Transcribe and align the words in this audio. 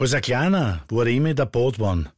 Als 0.00 0.14
ein 0.14 0.22
Kleiner 0.22 0.82
war 0.88 1.04
ich 1.04 1.18
immer 1.18 1.28
in 1.28 1.36
der 1.36 1.44
Badwanne, 1.44 2.10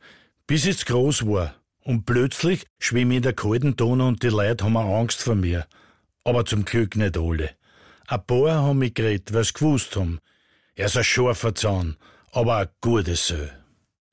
bis 0.47 0.67
ich 0.67 0.87
groß 0.87 1.27
war. 1.27 1.57
Und 1.81 2.07
plötzlich 2.07 2.65
schwimme 2.79 3.15
ich 3.15 3.17
in 3.17 3.23
der 3.25 3.33
kalten 3.33 3.75
Donau 3.75 4.07
und 4.07 4.23
die 4.23 4.29
Leute 4.29 4.65
haben 4.65 4.77
Angst 4.77 5.21
vor 5.21 5.35
mir. 5.35 5.67
Aber 6.23 6.45
zum 6.45 6.65
Glück 6.65 6.95
nicht 6.95 7.19
alle. 7.19 7.51
Ein 8.07 8.25
paar 8.25 8.63
haben 8.63 8.79
mich 8.79 8.95
geredet, 8.95 9.35
weil 9.35 9.43
sie 9.43 9.55
gewusst 9.55 9.97
haben. 9.97 10.21
Er 10.77 10.87
ist 10.87 10.97
ein 10.97 11.03
scharfer 11.03 11.57
Zahn, 11.57 11.97
aber 12.31 12.59
ein 12.59 12.69
gutes 12.81 13.27
Sö. 13.27 13.49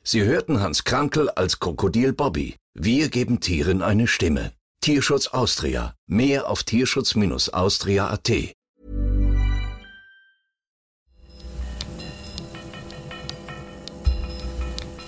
Sie 0.02 0.24
hörten 0.24 0.62
Hans 0.62 0.84
Krankel 0.84 1.30
als 1.30 1.60
Krokodil 1.60 2.14
Bobby. 2.14 2.56
Wir 2.74 3.10
geben 3.10 3.40
Tieren 3.40 3.84
eine 3.84 4.08
Stimme. 4.08 4.52
Tierschutz 4.82 5.28
Austria. 5.28 5.94
Mehr 6.08 6.50
auf 6.50 6.64
tierschutz-austria.at. 6.64 8.56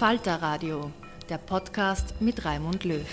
Falter 0.02 0.42
Radio, 0.42 0.90
der 1.30 1.38
Podcast 1.38 2.16
mit 2.20 2.44
Raimund 2.44 2.86
Löw. 2.86 3.06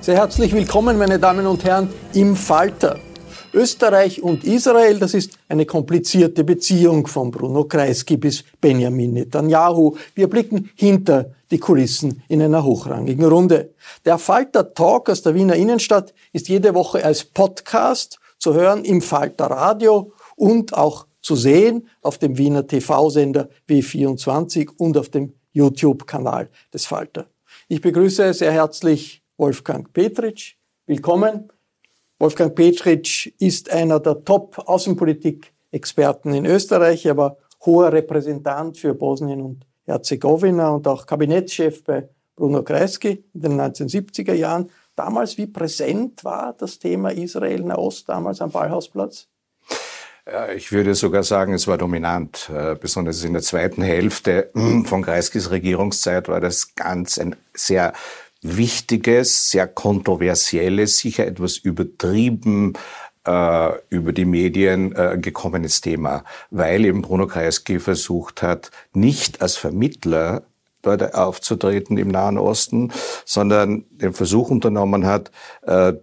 Sehr 0.00 0.16
herzlich 0.16 0.52
willkommen, 0.52 0.98
meine 0.98 1.20
Damen 1.20 1.46
und 1.46 1.62
Herren, 1.62 1.88
im 2.12 2.34
Falter. 2.34 2.98
Österreich 3.54 4.20
und 4.20 4.42
Israel, 4.42 4.98
das 4.98 5.14
ist 5.14 5.38
eine 5.48 5.64
komplizierte 5.64 6.42
Beziehung 6.42 7.06
von 7.06 7.30
Bruno 7.30 7.62
Kreisky 7.66 8.16
bis 8.16 8.42
Benjamin 8.60 9.12
Netanyahu. 9.12 9.96
Wir 10.16 10.28
blicken 10.28 10.70
hinter 10.74 11.30
die 11.52 11.58
Kulissen 11.58 12.20
in 12.26 12.42
einer 12.42 12.64
hochrangigen 12.64 13.24
Runde. 13.24 13.74
Der 14.04 14.18
Falter 14.18 14.74
Talk 14.74 15.08
aus 15.08 15.22
der 15.22 15.36
Wiener 15.36 15.54
Innenstadt 15.54 16.14
ist 16.32 16.48
jede 16.48 16.74
Woche 16.74 17.04
als 17.04 17.24
Podcast 17.24 18.18
zu 18.40 18.54
hören 18.54 18.84
im 18.84 19.00
Falter 19.00 19.46
Radio 19.46 20.10
und 20.34 20.74
auch 20.74 21.06
zu 21.28 21.36
sehen 21.36 21.86
auf 22.00 22.16
dem 22.16 22.38
Wiener 22.38 22.66
TV-Sender 22.66 23.50
W24 23.68 24.70
und 24.78 24.96
auf 24.96 25.10
dem 25.10 25.34
YouTube-Kanal 25.52 26.48
des 26.72 26.86
Falter. 26.86 27.26
Ich 27.68 27.82
begrüße 27.82 28.32
sehr 28.32 28.50
herzlich 28.50 29.22
Wolfgang 29.36 29.92
Petritsch. 29.92 30.56
Willkommen. 30.86 31.52
Wolfgang 32.18 32.54
Petritsch 32.54 33.26
ist 33.38 33.70
einer 33.70 34.00
der 34.00 34.24
Top-Außenpolitik-Experten 34.24 36.32
in 36.32 36.46
Österreich. 36.46 37.04
Er 37.04 37.18
war 37.18 37.36
hoher 37.66 37.92
Repräsentant 37.92 38.78
für 38.78 38.94
Bosnien 38.94 39.42
und 39.42 39.66
Herzegowina 39.84 40.70
und 40.70 40.88
auch 40.88 41.04
Kabinettschef 41.04 41.84
bei 41.84 42.08
Bruno 42.36 42.62
Kreisky 42.62 43.22
in 43.34 43.40
den 43.42 43.60
1970er 43.60 44.32
Jahren. 44.32 44.70
Damals, 44.96 45.36
wie 45.36 45.46
präsent 45.46 46.24
war 46.24 46.54
das 46.54 46.78
Thema 46.78 47.10
Israel-Nahost 47.10 48.08
damals 48.08 48.40
am 48.40 48.50
Ballhausplatz? 48.50 49.28
Ich 50.56 50.72
würde 50.72 50.94
sogar 50.94 51.22
sagen, 51.22 51.54
es 51.54 51.66
war 51.66 51.78
dominant. 51.78 52.50
Äh, 52.54 52.74
besonders 52.74 53.24
in 53.24 53.32
der 53.32 53.42
zweiten 53.42 53.80
Hälfte 53.80 54.50
von 54.84 55.02
Kreiskys 55.02 55.50
Regierungszeit 55.50 56.28
war 56.28 56.40
das 56.40 56.74
ganz 56.74 57.18
ein 57.18 57.34
sehr 57.54 57.94
wichtiges, 58.42 59.50
sehr 59.50 59.66
kontroversielles, 59.66 60.98
sicher 60.98 61.26
etwas 61.26 61.56
übertrieben 61.56 62.74
äh, 63.26 63.70
über 63.88 64.12
die 64.12 64.26
Medien 64.26 64.94
äh, 64.94 65.16
gekommenes 65.18 65.80
Thema, 65.80 66.24
weil 66.50 66.84
eben 66.84 67.00
Bruno 67.00 67.26
Kreisky 67.26 67.80
versucht 67.80 68.42
hat, 68.42 68.70
nicht 68.92 69.40
als 69.40 69.56
Vermittler 69.56 70.42
dort 70.82 71.14
aufzutreten 71.14 71.96
im 71.96 72.08
Nahen 72.08 72.38
Osten, 72.38 72.92
sondern 73.24 73.84
den 73.90 74.12
Versuch 74.12 74.48
unternommen 74.48 75.06
hat, 75.06 75.32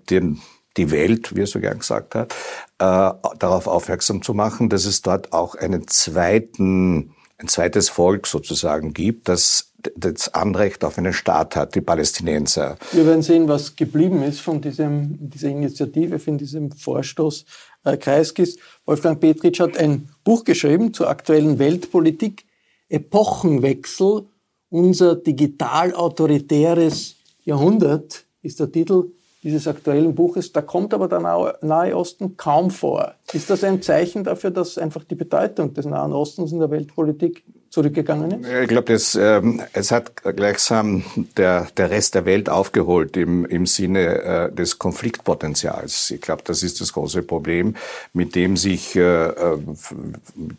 den 0.10 0.42
die 0.78 0.92
Welt, 0.92 1.36
wie 1.36 1.42
er 1.42 1.48
so 1.48 1.60
gern 1.60 1.80
gesagt 1.80 2.16
hat, 2.16 2.34
äh, 2.80 3.12
darauf 3.40 3.68
aufmerksam 3.68 4.22
zu 4.22 4.34
machen, 4.34 4.70
dass 4.70 4.86
es 4.86 5.02
dort 5.02 5.34
auch 5.34 5.56
einen 5.56 5.88
zweiten, 5.88 7.16
ein 7.38 7.48
zweites 7.48 7.90
Volk 7.90 8.28
sozusagen 8.28 8.94
gibt, 8.94 9.30
das 9.30 9.72
das 9.96 10.34
Anrecht 10.34 10.84
auf 10.84 10.98
einen 10.98 11.14
Staat 11.14 11.56
hat, 11.56 11.76
die 11.76 11.82
Palästinenser. 11.82 12.78
Wir 12.92 13.06
werden 13.06 13.22
sehen, 13.22 13.48
was 13.48 13.76
geblieben 13.76 14.24
ist 14.24 14.42
von 14.42 14.60
diesem, 14.62 15.30
dieser 15.30 15.50
Initiative, 15.50 16.18
von 16.18 16.40
diesem 16.40 16.72
Vorstoß 16.72 17.46
äh, 17.84 17.98
Kreiskis. 17.98 18.58
Wolfgang 18.86 19.20
Petritsch 19.20 19.60
hat 19.60 19.78
ein 19.78 20.10
Buch 20.24 20.44
geschrieben 20.44 20.92
zur 20.94 21.10
aktuellen 21.10 21.60
Weltpolitik, 21.60 22.46
Epochenwechsel, 22.90 24.26
unser 24.70 25.16
digital-autoritäres 25.16 27.18
Jahrhundert 27.44 28.26
ist 28.42 28.60
der 28.60 28.72
Titel 28.72 29.12
dieses 29.46 29.68
aktuellen 29.68 30.16
Buches. 30.16 30.52
Da 30.52 30.62
kommt 30.62 30.94
aber 30.94 31.08
der 31.08 31.20
Nahe 31.62 31.96
Osten 31.96 32.36
kaum 32.36 32.72
vor. 32.72 33.14
Ist 33.32 33.52
das 33.52 33.64
ein 33.64 33.82
Zeichen 33.84 34.24
dafür, 34.24 34.50
dass 34.50 34.78
einfach 34.80 35.04
die 35.04 35.16
Bedeutung 35.16 35.74
des 35.76 35.86
Nahen 35.86 36.14
Ostens 36.14 36.52
in 36.52 36.60
der 36.60 36.72
Weltpolitik 36.72 37.44
zurückgegangen 37.70 38.42
ist? 38.42 38.50
Ich 38.64 38.68
glaube, 38.70 38.98
ähm, 39.18 39.62
es 39.74 39.92
hat 39.92 40.24
gleichsam 40.24 41.04
der, 41.38 41.68
der 41.78 41.92
Rest 41.92 42.16
der 42.16 42.26
Welt 42.26 42.50
aufgeholt 42.50 43.18
im, 43.18 43.46
im 43.46 43.68
Sinne 43.68 44.24
äh, 44.24 44.52
des 44.52 44.80
Konfliktpotenzials. 44.80 46.10
Ich 46.10 46.22
glaube, 46.22 46.42
das 46.44 46.64
ist 46.64 46.82
das 46.82 46.94
große 46.94 47.22
Problem, 47.22 47.76
mit 48.14 48.34
dem 48.34 48.58
sich, 48.58 48.96
äh, 48.96 49.28
äh, 49.28 49.58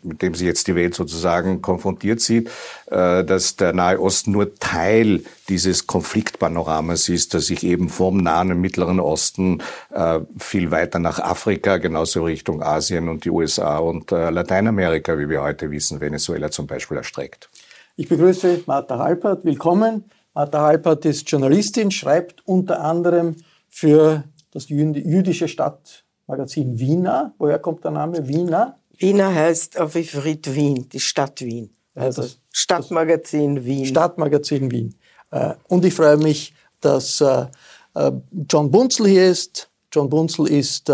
mit 0.01 0.21
dem 0.21 0.33
sich 0.33 0.47
jetzt 0.47 0.67
die 0.67 0.75
Welt 0.75 0.95
sozusagen 0.95 1.61
konfrontiert 1.61 2.21
sieht, 2.21 2.49
äh, 2.85 3.25
dass 3.25 3.57
der 3.57 3.73
Nahe 3.73 3.99
Osten 3.99 4.31
nur 4.31 4.55
Teil 4.55 5.23
dieses 5.49 5.87
Konfliktpanoramas 5.87 7.09
ist, 7.09 7.33
das 7.33 7.47
sich 7.47 7.63
eben 7.63 7.89
vom 7.89 8.17
Nahen 8.17 8.51
und 8.51 8.61
Mittleren 8.61 8.99
Osten 8.99 9.61
äh, 9.91 10.19
viel 10.37 10.71
weiter 10.71 10.99
nach 10.99 11.19
Afrika, 11.19 11.77
genauso 11.77 12.23
Richtung 12.23 12.61
Asien 12.61 13.09
und 13.09 13.25
die 13.25 13.29
USA 13.29 13.77
und 13.77 14.11
äh, 14.11 14.29
Lateinamerika, 14.29 15.17
wie 15.17 15.29
wir 15.29 15.41
heute 15.41 15.71
wissen, 15.71 16.01
Venezuela 16.01 16.51
zum 16.51 16.67
Beispiel 16.67 16.97
erstreckt. 16.97 17.49
Ich 17.95 18.09
begrüße 18.09 18.63
Martha 18.65 18.99
Halpert. 18.99 19.45
Willkommen. 19.45 20.05
Martha 20.33 20.61
Halpert 20.61 21.05
ist 21.05 21.29
Journalistin, 21.31 21.89
schreibt 21.89 22.45
unter 22.45 22.81
anderem 22.81 23.37
für 23.69 24.23
das 24.51 24.69
jüdische 24.69 25.47
Stadtmagazin 25.47 26.79
Wiener. 26.79 27.33
Woher 27.37 27.59
kommt 27.59 27.83
der 27.83 27.91
Name 27.91 28.27
Wiener? 28.27 28.77
Wiener 28.97 29.33
heißt 29.33 29.79
auf 29.79 29.95
Ifrit 29.95 30.53
Wien, 30.53 30.89
die 30.89 30.99
Stadt 30.99 31.41
Wien. 31.41 31.71
Also 31.95 32.23
Stadtmagazin 32.51 33.65
Wien. 33.65 33.85
Stadtmagazin 33.85 34.69
Wien. 34.71 34.95
Äh, 35.31 35.53
und 35.67 35.85
ich 35.85 35.93
freue 35.93 36.17
mich, 36.17 36.53
dass 36.81 37.21
äh, 37.21 37.47
äh, 37.95 38.11
John 38.49 38.71
Bunzel 38.71 39.07
hier 39.07 39.29
ist. 39.29 39.69
John 39.91 40.09
Bunzel 40.09 40.47
ist 40.47 40.91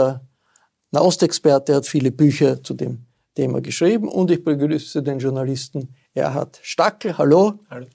Nahostexperte, 0.92 1.76
hat 1.76 1.88
viele 1.88 2.12
Bücher 2.12 2.62
zu 2.62 2.76
dem 2.76 3.06
Thema 3.34 3.60
geschrieben 3.60 4.08
und 4.08 4.30
ich 4.30 4.44
begrüße 4.44 5.02
den 5.02 5.18
Journalisten 5.18 5.96
Erhard 6.14 6.60
Stackel. 6.62 7.18
Hallo. 7.18 7.60
Hallo. 7.72 7.88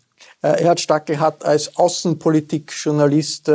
Erhard 0.43 0.81
Stackel 0.81 1.21
hat 1.21 1.45
als 1.45 1.77
Außenpolitikjournalist 1.77 3.53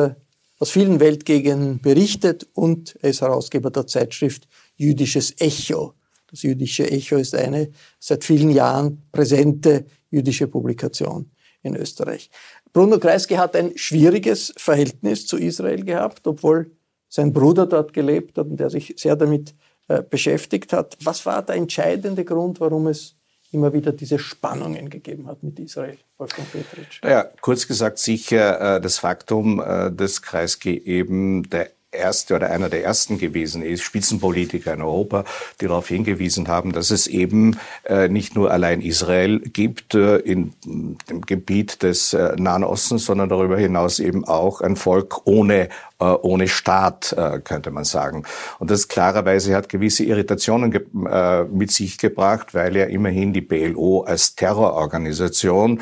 aus 0.59 0.71
vielen 0.71 1.01
Weltgegenden 1.01 1.81
berichtet 1.81 2.47
und 2.53 2.95
er 3.01 3.09
ist 3.09 3.21
Herausgeber 3.21 3.69
der 3.69 3.85
Zeitschrift 3.85 4.47
Jüdisches 4.77 5.35
Echo. 5.37 5.95
Das 6.31 6.41
Jüdische 6.43 6.89
Echo 6.89 7.17
ist 7.17 7.35
eine 7.35 7.69
seit 7.99 8.23
vielen 8.23 8.49
Jahren 8.49 9.03
präsente 9.11 9.85
jüdische 10.09 10.47
Publikation 10.47 11.29
in 11.63 11.75
Österreich. 11.75 12.29
Bruno 12.73 12.97
Kreisky 12.97 13.35
hat 13.35 13.55
ein 13.55 13.77
schwieriges 13.77 14.53
Verhältnis 14.57 15.27
zu 15.27 15.37
Israel 15.37 15.83
gehabt, 15.85 16.25
obwohl 16.25 16.71
sein 17.07 17.31
Bruder 17.31 17.67
dort 17.67 17.93
gelebt 17.93 18.37
hat 18.37 18.47
und 18.47 18.57
der 18.57 18.71
sich 18.71 18.95
sehr 18.97 19.15
damit 19.15 19.53
äh, 19.87 20.01
beschäftigt 20.01 20.73
hat. 20.73 20.97
Was 21.03 21.25
war 21.27 21.43
der 21.43 21.55
entscheidende 21.55 22.25
Grund, 22.25 22.59
warum 22.59 22.87
es 22.87 23.15
immer 23.51 23.71
wieder 23.71 23.91
diese 23.91 24.17
Spannungen 24.17 24.89
gegeben 24.89 25.27
hat 25.27 25.43
mit 25.43 25.59
Israel, 25.59 25.97
Wolfgang 26.17 26.51
Petritsch? 26.51 27.01
Naja, 27.03 27.29
kurz 27.41 27.67
gesagt 27.67 27.99
sicher 27.99 28.77
äh, 28.77 28.81
das 28.81 28.97
Faktum, 28.97 29.61
äh, 29.61 29.91
dass 29.91 30.23
Kreisky 30.23 30.75
eben 30.79 31.47
der 31.49 31.69
erste 31.93 32.35
oder 32.35 32.49
einer 32.49 32.69
der 32.69 32.83
ersten 32.83 33.17
gewesen 33.17 33.63
ist, 33.63 33.83
Spitzenpolitiker 33.83 34.73
in 34.73 34.81
Europa, 34.81 35.25
die 35.61 35.67
darauf 35.67 35.87
hingewiesen 35.87 36.47
haben, 36.47 36.71
dass 36.73 36.91
es 36.91 37.07
eben 37.07 37.57
äh, 37.85 38.07
nicht 38.07 38.35
nur 38.35 38.51
allein 38.51 38.81
Israel 38.81 39.39
gibt 39.39 39.95
äh, 39.95 40.17
in 40.17 40.53
dem 40.65 41.21
Gebiet 41.21 41.83
des 41.83 42.13
äh, 42.13 42.35
Nahen 42.37 42.63
Ostens, 42.63 43.05
sondern 43.05 43.29
darüber 43.29 43.57
hinaus 43.57 43.99
eben 43.99 44.25
auch 44.25 44.61
ein 44.61 44.75
Volk 44.75 45.25
ohne 45.25 45.69
ohne 46.03 46.47
Staat, 46.47 47.13
äh, 47.17 47.39
könnte 47.39 47.71
man 47.71 47.83
sagen. 47.83 48.23
Und 48.59 48.71
das 48.71 48.87
klarerweise 48.87 49.55
hat 49.55 49.69
gewisse 49.69 50.03
Irritationen 50.03 50.73
äh, 51.05 51.43
mit 51.43 51.71
sich 51.71 51.97
gebracht, 51.97 52.53
weil 52.53 52.75
ja 52.75 52.85
immerhin 52.85 53.33
die 53.33 53.41
PLO 53.41 54.01
als 54.01 54.35
Terrororganisation 54.35 55.79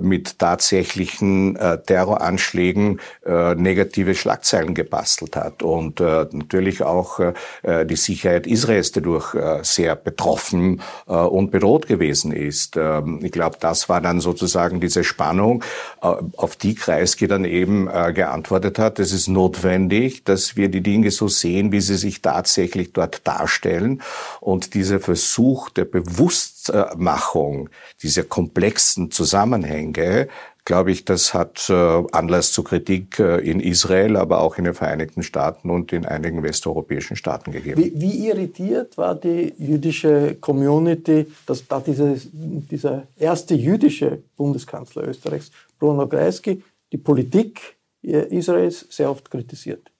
mit 0.00 0.38
tatsächlichen 0.38 1.58
Terroranschlägen 1.86 3.00
negative 3.26 4.14
Schlagzeilen 4.14 4.74
gebastelt 4.74 5.36
hat 5.36 5.62
und 5.62 6.00
natürlich 6.00 6.82
auch 6.82 7.20
die 7.62 7.96
Sicherheit 7.96 8.46
Israels 8.46 8.92
dadurch 8.92 9.34
sehr 9.62 9.96
betroffen 9.96 10.82
und 11.06 11.50
bedroht 11.50 11.86
gewesen 11.86 12.32
ist. 12.32 12.76
Ähm, 12.76 13.20
ich 13.22 13.32
glaube, 13.32 13.56
das 13.60 13.88
war 13.88 14.00
dann 14.00 14.20
sozusagen 14.20 14.80
diese 14.80 15.04
Spannung, 15.04 15.62
auf 16.00 16.56
die 16.56 16.74
Kreisky 16.74 17.26
dann 17.26 17.44
eben 17.44 17.86
geantwortet 17.86 18.78
hat. 18.78 18.98
Das 18.98 19.12
ist 19.12 19.28
notwendig, 19.34 20.24
dass 20.24 20.56
wir 20.56 20.70
die 20.70 20.80
Dinge 20.80 21.10
so 21.10 21.28
sehen, 21.28 21.70
wie 21.72 21.82
sie 21.82 21.96
sich 21.96 22.22
tatsächlich 22.22 22.94
dort 22.94 23.26
darstellen. 23.26 24.00
Und 24.40 24.72
dieser 24.72 25.00
Versuch 25.00 25.68
der 25.68 25.84
Bewusstmachung 25.84 27.68
dieser 28.02 28.24
komplexen 28.24 29.10
Zusammenhänge 29.10 30.28
glaube 30.64 30.92
ich, 30.92 31.04
das 31.04 31.34
hat 31.34 31.68
äh, 31.68 31.74
Anlass 32.12 32.52
zu 32.52 32.62
Kritik 32.62 33.18
äh, 33.18 33.38
in 33.38 33.60
Israel, 33.60 34.16
aber 34.16 34.40
auch 34.40 34.56
in 34.56 34.64
den 34.64 34.74
Vereinigten 34.74 35.22
Staaten 35.22 35.70
und 35.70 35.92
in 35.92 36.06
einigen 36.06 36.42
westeuropäischen 36.42 37.16
Staaten 37.16 37.52
gegeben. 37.52 37.82
Wie, 37.82 37.92
wie 38.00 38.28
irritiert 38.28 38.96
war 38.96 39.14
die 39.14 39.52
jüdische 39.58 40.36
Community, 40.40 41.26
dass 41.46 41.66
da 41.66 41.80
dieses, 41.80 42.28
dieser 42.32 43.06
erste 43.18 43.54
jüdische 43.54 44.22
Bundeskanzler 44.36 45.06
Österreichs, 45.06 45.50
Bruno 45.78 46.06
Kreisky, 46.06 46.62
die 46.92 46.98
Politik 46.98 47.76
Israels 48.12 48.86
sehr 48.90 49.10
oft 49.10 49.30
kritisiert. 49.30 49.90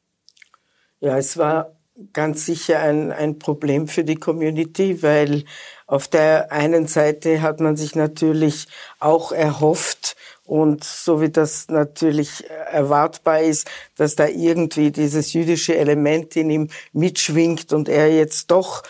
Ja, 1.00 1.18
es 1.18 1.36
war 1.36 1.72
ganz 2.12 2.44
sicher 2.46 2.80
ein, 2.80 3.12
ein 3.12 3.38
Problem 3.38 3.86
für 3.88 4.04
die 4.04 4.16
Community, 4.16 5.02
weil 5.02 5.44
auf 5.86 6.08
der 6.08 6.50
einen 6.50 6.86
Seite 6.86 7.40
hat 7.40 7.60
man 7.60 7.76
sich 7.76 7.94
natürlich 7.94 8.66
auch 8.98 9.32
erhofft, 9.32 10.16
und 10.46 10.84
so 10.84 11.22
wie 11.22 11.30
das 11.30 11.68
natürlich 11.68 12.44
erwartbar 12.70 13.40
ist, 13.40 13.70
dass 13.96 14.14
da 14.14 14.28
irgendwie 14.28 14.90
dieses 14.90 15.32
jüdische 15.32 15.74
Element 15.76 16.36
in 16.36 16.50
ihm 16.50 16.68
mitschwingt 16.92 17.72
und 17.72 17.88
er 17.88 18.14
jetzt 18.14 18.50
doch 18.50 18.82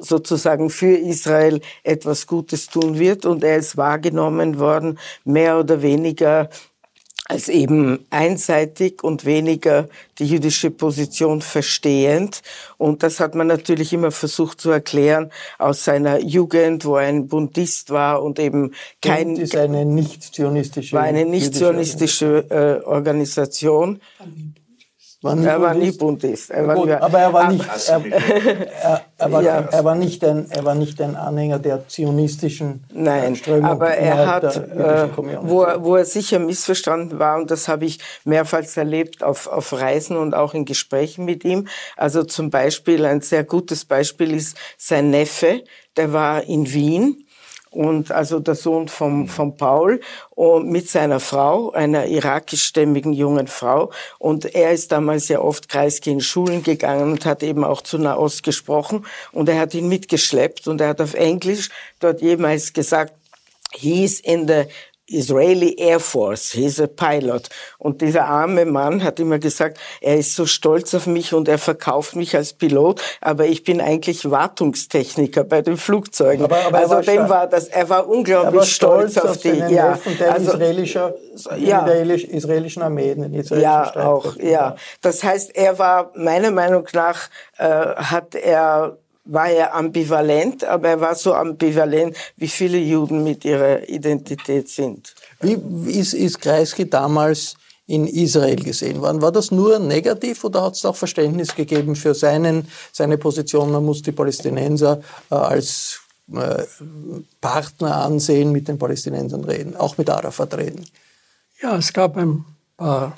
sozusagen 0.00 0.70
für 0.70 0.96
Israel 0.96 1.60
etwas 1.82 2.26
Gutes 2.26 2.68
tun 2.68 2.98
wird. 2.98 3.26
Und 3.26 3.44
er 3.44 3.58
ist 3.58 3.76
wahrgenommen 3.76 4.58
worden, 4.58 4.98
mehr 5.24 5.58
oder 5.58 5.82
weniger 5.82 6.48
als 7.26 7.48
eben 7.48 8.04
einseitig 8.10 9.04
und 9.04 9.24
weniger 9.24 9.88
die 10.18 10.26
jüdische 10.26 10.70
Position 10.70 11.40
verstehend. 11.40 12.42
Und 12.78 13.02
das 13.02 13.20
hat 13.20 13.34
man 13.34 13.46
natürlich 13.46 13.92
immer 13.92 14.10
versucht 14.10 14.60
zu 14.60 14.70
erklären 14.70 15.30
aus 15.58 15.84
seiner 15.84 16.18
Jugend, 16.20 16.84
wo 16.84 16.96
ein 16.96 17.28
Bundist 17.28 17.90
war 17.90 18.22
und 18.22 18.38
eben 18.38 18.74
kein... 19.00 19.28
Bund 19.28 19.38
ist 19.38 19.56
eine 19.56 19.84
nicht-zionistische... 19.84 20.96
War 20.96 21.04
eine 21.04 21.24
nicht-zionistische 21.24 22.46
äh, 22.50 22.86
Organisation. 22.86 24.00
War 25.22 25.38
er 25.38 25.60
war 25.60 25.74
nie 25.74 25.92
Bundist. 25.92 26.50
Er 26.50 26.66
war 26.66 26.74
Gut, 26.74 26.90
aber 26.90 27.18
er 27.20 27.32
war 27.32 27.52
nicht, 27.52 27.64
er, 27.88 28.04
er, 28.04 29.02
er, 29.18 29.32
war, 29.32 29.42
ja. 29.42 29.60
er, 29.70 29.84
war 29.84 29.94
nicht 29.94 30.24
ein, 30.24 30.50
er 30.50 30.64
war 30.64 30.74
nicht 30.74 31.00
ein 31.00 31.14
Anhänger 31.14 31.60
der 31.60 31.86
zionistischen 31.86 32.82
Nein, 32.92 33.36
Strömung. 33.36 33.64
Aber 33.64 33.90
er 33.90 34.26
hat, 34.26 34.56
äh, 34.56 35.08
wo, 35.42 35.62
er, 35.62 35.84
wo 35.84 35.94
er 35.94 36.04
sicher 36.04 36.40
missverstanden 36.40 37.20
war, 37.20 37.36
und 37.36 37.52
das 37.52 37.68
habe 37.68 37.84
ich 37.84 38.00
mehrfach 38.24 38.62
erlebt 38.76 39.22
auf, 39.22 39.46
auf 39.46 39.72
Reisen 39.72 40.16
und 40.16 40.34
auch 40.34 40.54
in 40.54 40.64
Gesprächen 40.64 41.24
mit 41.24 41.44
ihm. 41.44 41.68
Also 41.96 42.24
zum 42.24 42.50
Beispiel, 42.50 43.06
ein 43.06 43.20
sehr 43.20 43.44
gutes 43.44 43.84
Beispiel 43.84 44.34
ist 44.34 44.56
sein 44.76 45.10
Neffe, 45.10 45.62
der 45.96 46.12
war 46.12 46.42
in 46.42 46.72
Wien 46.72 47.24
und 47.72 48.12
also 48.12 48.38
der 48.38 48.54
Sohn 48.54 48.88
vom, 48.88 49.28
vom 49.28 49.56
Paul 49.56 50.00
und 50.30 50.68
mit 50.68 50.88
seiner 50.88 51.20
Frau, 51.20 51.72
einer 51.72 52.06
irakischstämmigen 52.06 53.12
jungen 53.12 53.46
Frau. 53.46 53.90
Und 54.18 54.54
er 54.54 54.72
ist 54.72 54.92
damals 54.92 55.28
ja 55.28 55.40
oft 55.40 55.68
Kreisky 55.68 56.10
in 56.10 56.20
Schulen 56.20 56.62
gegangen 56.62 57.12
und 57.12 57.24
hat 57.24 57.42
eben 57.42 57.64
auch 57.64 57.80
zu 57.82 57.98
Nahost 57.98 58.42
gesprochen. 58.42 59.06
Und 59.32 59.48
er 59.48 59.58
hat 59.58 59.74
ihn 59.74 59.88
mitgeschleppt 59.88 60.68
und 60.68 60.80
er 60.80 60.88
hat 60.88 61.00
auf 61.00 61.14
Englisch 61.14 61.70
dort 62.00 62.20
jemals 62.20 62.72
gesagt, 62.72 63.14
He's 63.74 64.20
in 64.20 64.46
the 64.46 64.66
Israeli 65.12 65.74
Air 65.78 66.00
Force, 66.00 66.52
he's 66.52 66.80
a 66.80 66.86
pilot. 66.86 67.48
Und 67.78 68.00
dieser 68.00 68.24
arme 68.24 68.64
Mann 68.64 69.02
hat 69.02 69.20
immer 69.20 69.38
gesagt, 69.38 69.78
er 70.00 70.16
ist 70.16 70.34
so 70.34 70.46
stolz 70.46 70.94
auf 70.94 71.06
mich 71.06 71.34
und 71.34 71.48
er 71.48 71.58
verkauft 71.58 72.16
mich 72.16 72.36
als 72.36 72.52
Pilot, 72.52 73.00
aber 73.20 73.46
ich 73.46 73.64
bin 73.64 73.80
eigentlich 73.80 74.30
Wartungstechniker 74.30 75.44
bei 75.44 75.62
den 75.62 75.76
Flugzeugen. 75.76 76.44
Aber, 76.44 76.58
aber 76.66 76.78
also 76.78 76.94
war 76.94 77.02
dem 77.02 77.28
war 77.28 77.46
das, 77.46 77.68
er 77.68 77.88
war 77.88 78.08
unglaublich 78.08 78.54
war 78.54 78.66
stolz, 78.66 79.12
stolz, 79.12 79.26
auf, 79.26 79.38
die, 79.38 79.50
ja, 79.50 79.98
der 80.18 80.32
also, 80.32 80.52
israelischer, 80.52 81.14
ja, 81.58 81.86
israelischen 81.86 82.82
Armee, 82.82 83.14
den 83.14 83.34
israelischen 83.34 83.60
Ja, 83.60 83.96
auch, 83.96 84.36
ja. 84.36 84.76
Das 85.00 85.22
heißt, 85.22 85.54
er 85.54 85.78
war 85.78 86.12
meiner 86.14 86.50
Meinung 86.50 86.86
nach 86.92 87.28
äh, 87.58 87.64
hat 87.64 88.34
er 88.34 88.98
war 89.24 89.48
er 89.48 89.74
ambivalent, 89.74 90.64
aber 90.64 90.88
er 90.88 91.00
war 91.00 91.14
so 91.14 91.34
ambivalent, 91.34 92.16
wie 92.36 92.48
viele 92.48 92.78
Juden 92.78 93.22
mit 93.22 93.44
ihrer 93.44 93.88
Identität 93.88 94.68
sind. 94.68 95.14
Wie 95.40 95.98
ist, 95.98 96.14
ist 96.14 96.40
Kreisky 96.40 96.88
damals 96.88 97.54
in 97.86 98.06
Israel 98.06 98.56
gesehen 98.56 99.00
worden? 99.00 99.22
War 99.22 99.32
das 99.32 99.50
nur 99.50 99.78
negativ 99.78 100.42
oder 100.44 100.62
hat 100.62 100.74
es 100.74 100.84
auch 100.84 100.96
Verständnis 100.96 101.54
gegeben 101.54 101.94
für 101.94 102.14
seinen, 102.14 102.68
seine 102.92 103.18
Position, 103.18 103.70
man 103.70 103.84
muss 103.84 104.02
die 104.02 104.12
Palästinenser 104.12 105.00
äh, 105.30 105.34
als 105.34 106.00
äh, 106.32 106.64
Partner 107.40 107.96
ansehen, 107.98 108.50
mit 108.50 108.68
den 108.68 108.78
Palästinensern 108.78 109.44
reden, 109.44 109.76
auch 109.76 109.98
mit 109.98 110.10
Arafat 110.10 110.54
reden? 110.54 110.84
Ja, 111.60 111.76
es 111.76 111.92
gab 111.92 112.16
ein 112.16 112.44
paar 112.76 113.16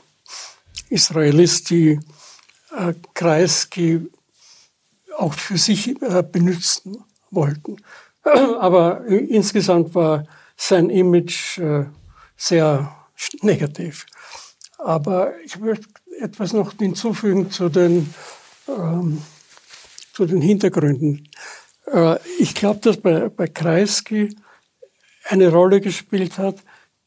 Israelis, 0.91 1.65
die 1.65 1.99
äh, 2.77 2.93
Kreisky 3.15 4.11
auch 5.19 5.35
für 5.35 5.59
sich 5.59 6.01
äh, 6.03 6.23
benutzen 6.23 7.05
wollten. 7.31 7.77
Aber 8.23 9.05
insgesamt 9.07 9.95
war 9.95 10.25
sein 10.57 10.91
Image 10.91 11.59
äh, 11.59 11.87
sehr 12.37 12.95
negativ. 13.43 14.07
Aber 14.79 15.33
ich 15.45 15.59
möchte 15.59 15.89
etwas 16.21 16.53
noch 16.53 16.73
hinzufügen 16.79 17.51
zu 17.51 17.69
den, 17.69 18.13
ähm, 18.69 19.23
zu 20.13 20.27
den 20.27 20.41
Hintergründen. 20.41 21.29
Äh, 21.87 22.19
ich 22.39 22.55
glaube, 22.55 22.81
dass 22.81 22.99
bei, 22.99 23.29
bei 23.29 23.47
Kreisky 23.47 24.35
eine 25.25 25.51
Rolle 25.51 25.81
gespielt 25.81 26.39
hat, 26.39 26.57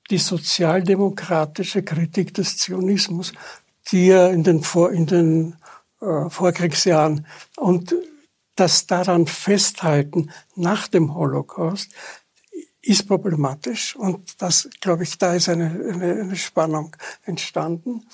die 0.10 0.18
sozialdemokratische 0.18 1.84
Kritik 1.84 2.34
des 2.34 2.58
Zionismus, 2.58 3.34
die 3.92 4.10
er 4.10 4.32
in 4.32 4.44
den, 4.44 4.62
Vor 4.62 4.92
in 4.92 5.06
den 5.06 5.56
äh, 6.02 6.30
Vorkriegsjahren. 6.30 7.26
Und 7.56 7.96
das 8.56 8.88
daran 8.88 9.28
festhalten 9.28 10.32
nach 10.56 10.88
dem 10.88 11.16
Holocaust 11.16 11.92
ist 12.82 13.08
problematisch. 13.08 13.96
Und 13.96 14.42
das, 14.42 14.70
glaube 14.82 15.04
ich, 15.04 15.18
da 15.18 15.36
ist 15.36 15.50
eine, 15.50 15.66
eine, 15.66 16.22
eine 16.22 16.36
Spannung 16.36 16.96
entstanden. 17.24 18.06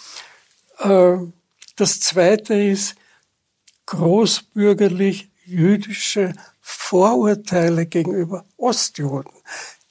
Äh, 0.79 1.17
das 1.75 1.99
Zweite 1.99 2.53
ist 2.55 2.95
großbürgerlich 3.85 5.31
jüdische 5.45 6.33
Vorurteile 6.61 7.85
gegenüber 7.85 8.45
Ostjuden, 8.57 9.31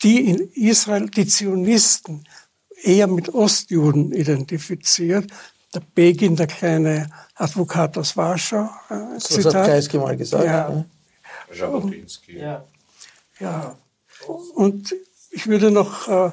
die 0.02 0.28
in 0.30 0.50
Israel 0.52 1.10
die 1.10 1.26
Zionisten 1.26 2.26
eher 2.82 3.06
mit 3.06 3.28
Ostjuden 3.28 4.12
identifiziert 4.12 5.30
der 5.74 5.82
Begin, 5.94 6.36
der 6.36 6.46
kleine 6.46 7.08
Advokat 7.42 7.98
aus 7.98 8.16
Warschau. 8.16 8.70
Äh, 8.88 9.14
das 9.14 9.24
Zitat. 9.24 9.54
hat 9.54 9.66
Kreisky 9.66 9.98
mal 9.98 10.16
gesagt. 10.16 10.44
Ja. 10.44 10.84
Jabotinsky. 11.52 12.38
Ja. 12.38 12.64
ja. 13.40 13.76
Und 14.54 14.94
ich 15.30 15.46
würde 15.48 15.70
noch, 15.70 16.08
äh, 16.08 16.30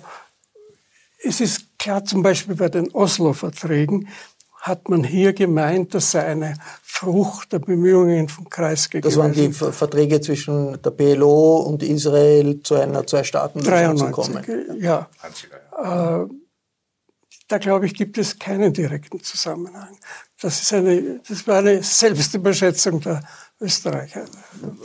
es 1.24 1.42
ist 1.42 1.78
klar, 1.80 2.06
zum 2.06 2.22
Beispiel 2.22 2.56
bei 2.56 2.70
den 2.70 2.92
Oslo-Verträgen 2.92 4.08
hat 4.62 4.90
man 4.90 5.04
hier 5.04 5.34
gemeint, 5.34 5.94
das 5.96 6.12
sei 6.12 6.26
eine 6.26 6.54
Frucht 6.84 7.54
der 7.54 7.60
Bemühungen 7.60 8.28
von 8.28 8.50
Kreisky 8.50 9.02
Das 9.02 9.16
waren 9.18 9.32
die 9.32 9.52
Verträge 9.54 10.20
zwischen 10.22 10.82
der 10.82 10.92
PLO 10.92 11.60
und 11.62 11.82
Israel 11.82 12.62
zu 12.62 12.76
einer 12.76 13.08
Zwei-Staaten-Lösung 13.08 13.98
zu 13.98 14.12
kommen. 14.12 14.46
Ja. 14.80 15.08
ja. 15.82 16.24
Äh, 16.24 16.28
da 17.50 17.58
glaube 17.58 17.88
ich, 17.88 17.94
gibt 17.94 18.18
es 18.18 18.40
keinen 18.40 18.72
direkten 18.72 19.22
Zusammenhang. 19.22 19.98
Das, 20.40 20.62
ist 20.62 20.72
eine, 20.72 21.20
das 21.28 21.46
war 21.48 21.58
eine 21.58 21.84
Selbstüberschätzung 21.84 23.02
der 23.02 23.22
Österreicher. 23.60 24.24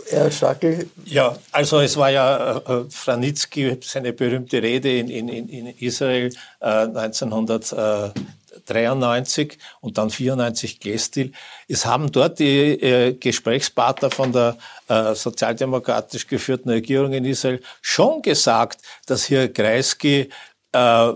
Herr 0.08 0.30
Stackel? 0.30 0.88
Ja, 1.04 1.36
also 1.52 1.80
es 1.80 1.94
war 1.96 2.08
ja 2.10 2.56
äh, 2.56 2.84
Franitzky, 2.88 3.78
seine 3.82 4.14
berühmte 4.14 4.62
Rede 4.62 4.98
in, 4.98 5.08
in, 5.08 5.28
in 5.28 5.66
Israel 5.78 6.32
äh, 6.60 6.66
1993 6.66 9.58
und 9.80 9.98
dann 9.98 10.10
94 10.10 10.80
Gestil. 10.80 11.30
Es 11.68 11.86
haben 11.86 12.10
dort 12.10 12.40
die 12.40 12.80
äh, 12.80 13.12
Gesprächspartner 13.12 14.10
von 14.10 14.32
der 14.32 14.56
äh, 14.88 15.14
sozialdemokratisch 15.14 16.26
geführten 16.26 16.70
Regierung 16.70 17.12
in 17.12 17.26
Israel 17.26 17.60
schon 17.82 18.22
gesagt, 18.22 18.80
dass 19.06 19.24
hier 19.24 19.52
Kreisky 19.52 20.30
äh, 20.72 21.12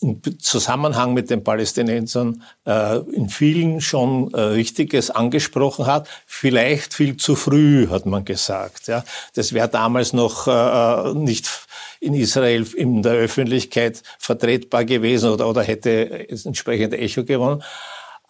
im 0.00 0.20
Zusammenhang 0.38 1.12
mit 1.12 1.28
den 1.30 1.42
Palästinensern 1.42 2.42
äh, 2.66 2.98
in 2.98 3.28
vielen 3.28 3.80
schon 3.80 4.32
äh, 4.32 4.40
Richtiges 4.40 5.10
angesprochen 5.10 5.86
hat. 5.86 6.08
Vielleicht 6.26 6.94
viel 6.94 7.16
zu 7.16 7.34
früh, 7.34 7.88
hat 7.88 8.06
man 8.06 8.24
gesagt. 8.24 8.86
Ja. 8.86 9.04
Das 9.34 9.52
wäre 9.52 9.68
damals 9.68 10.12
noch 10.12 10.46
äh, 10.46 11.14
nicht 11.14 11.66
in 12.00 12.14
Israel 12.14 12.64
in 12.76 13.02
der 13.02 13.14
Öffentlichkeit 13.14 14.02
vertretbar 14.18 14.84
gewesen 14.84 15.30
oder, 15.30 15.48
oder 15.48 15.62
hätte 15.62 16.28
entsprechend 16.28 16.94
Echo 16.94 17.24
gewonnen. 17.24 17.62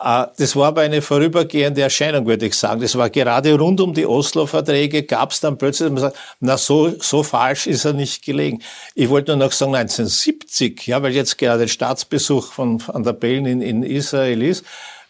Ah, 0.01 0.31
das 0.39 0.55
war 0.55 0.69
aber 0.69 0.83
eine 0.83 1.03
vorübergehende 1.03 1.83
Erscheinung, 1.83 2.25
würde 2.25 2.47
ich 2.47 2.55
sagen. 2.55 2.81
Das 2.81 2.97
war 2.97 3.11
gerade 3.11 3.59
rund 3.59 3.81
um 3.81 3.95
die 3.95 4.07
Oslo-Verträge, 4.07 5.03
gab 5.03 5.33
es 5.33 5.41
dann 5.41 5.59
plötzlich, 5.59 5.91
man 5.91 5.99
sagt, 5.99 6.17
na 6.39 6.57
so, 6.57 6.95
so 7.01 7.25
falsch 7.25 7.67
ist 7.67 7.85
er 7.85 7.95
nicht 7.95 8.25
gelegen. 8.25 8.63
Ich 8.95 9.09
wollte 9.09 9.33
nur 9.33 9.47
noch 9.47 9.53
sagen, 9.53 9.75
1970, 9.75 10.87
ja, 10.87 11.03
weil 11.03 11.15
jetzt 11.15 11.37
gerade 11.37 11.67
Staatsbesuch 11.67 12.53
von 12.53 12.81
Van 12.87 13.03
der 13.03 13.13
Bellen 13.13 13.45
in, 13.45 13.61
in 13.61 13.83
Israel 13.83 14.41
ist, 14.41 14.65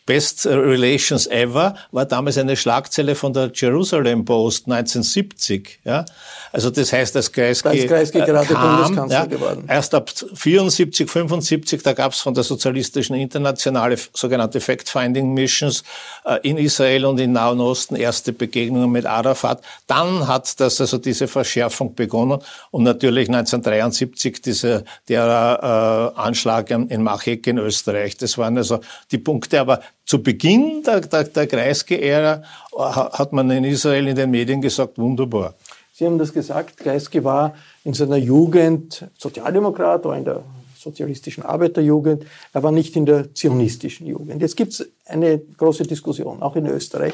Best 0.09 0.47
Relations 0.47 1.27
Ever 1.27 1.75
war 1.93 2.07
damals 2.07 2.39
eine 2.39 2.57
Schlagzeile 2.57 3.15
von 3.15 3.35
der 3.35 3.51
Jerusalem 3.53 4.25
Post 4.25 4.65
1970. 4.65 5.81
Ja? 5.85 6.07
Also 6.51 6.71
das 6.71 6.95
heißt, 6.95 7.15
dass 7.15 7.31
Kreisky, 7.31 7.69
als 7.69 7.87
Kreisky 7.87 8.21
gerade 8.21 8.47
kam, 8.55 8.77
Bundeskanzler 8.79 9.19
ja, 9.19 9.27
geworden. 9.27 9.65
Erst 9.69 9.95
ab 9.95 10.11
74, 10.33 11.11
75, 11.11 11.83
da 11.83 11.93
gab 11.93 12.13
es 12.13 12.21
von 12.21 12.33
der 12.33 12.43
sozialistischen 12.43 13.17
Internationale 13.17 13.99
sogenannte 14.15 14.61
Fact-Finding 14.61 15.35
Missions 15.35 15.85
äh, 16.25 16.39
in 16.43 16.57
Israel 16.57 17.05
und 17.05 17.21
im 17.21 17.33
Nahen 17.33 17.61
Osten 17.61 17.95
erste 17.95 18.33
Begegnungen 18.33 18.91
mit 18.91 19.05
Arafat. 19.05 19.61
Dann 19.89 20.27
hat 20.27 20.59
das 20.59 20.81
also 20.81 20.97
diese 20.97 21.29
Verschärfung 21.29 21.95
begonnen 21.95 22.39
und 22.71 22.83
natürlich 22.83 23.29
1973 23.29 24.41
dieser 24.41 24.85
der 25.07 26.15
äh, 26.17 26.19
Anschlag 26.19 26.71
in 26.71 27.03
Machek 27.03 27.47
in 27.47 27.59
Österreich. 27.59 28.17
Das 28.17 28.39
waren 28.39 28.57
also 28.57 28.81
die 29.11 29.19
Punkte, 29.19 29.61
aber 29.61 29.83
zu 30.09 30.23
Beginn 30.23 30.83
der, 30.83 31.03
der, 31.03 31.25
der 31.25 31.47
Kreisky-Ära 31.47 32.43
hat 32.73 33.33
man 33.35 33.51
in 33.51 33.65
Israel 33.65 34.09
in 34.09 34.17
den 34.17 34.31
Medien 34.31 34.61
gesagt, 34.63 34.97
wunderbar. 34.97 35.55
Sie 35.93 36.07
haben 36.07 36.17
das 36.17 36.33
gesagt, 36.33 36.79
Kreisky 36.79 37.23
war 37.23 37.55
in 37.85 37.93
seiner 37.93 38.17
Jugend 38.17 39.05
Sozialdemokrat, 39.19 40.05
war 40.05 40.17
in 40.17 40.25
der 40.25 40.43
sozialistischen 40.79 41.43
Arbeiterjugend, 41.43 42.25
er 42.55 42.63
war 42.63 42.73
nicht 42.73 42.97
in 42.97 43.05
der 43.05 43.35
zionistischen 43.35 44.07
Jugend. 44.07 44.41
Jetzt 44.41 44.57
gibt 44.57 44.73
es 44.73 44.89
eine 45.05 45.39
große 45.59 45.83
Diskussion, 45.83 46.41
auch 46.41 46.57
in 46.57 46.67
Österreich. 46.67 47.13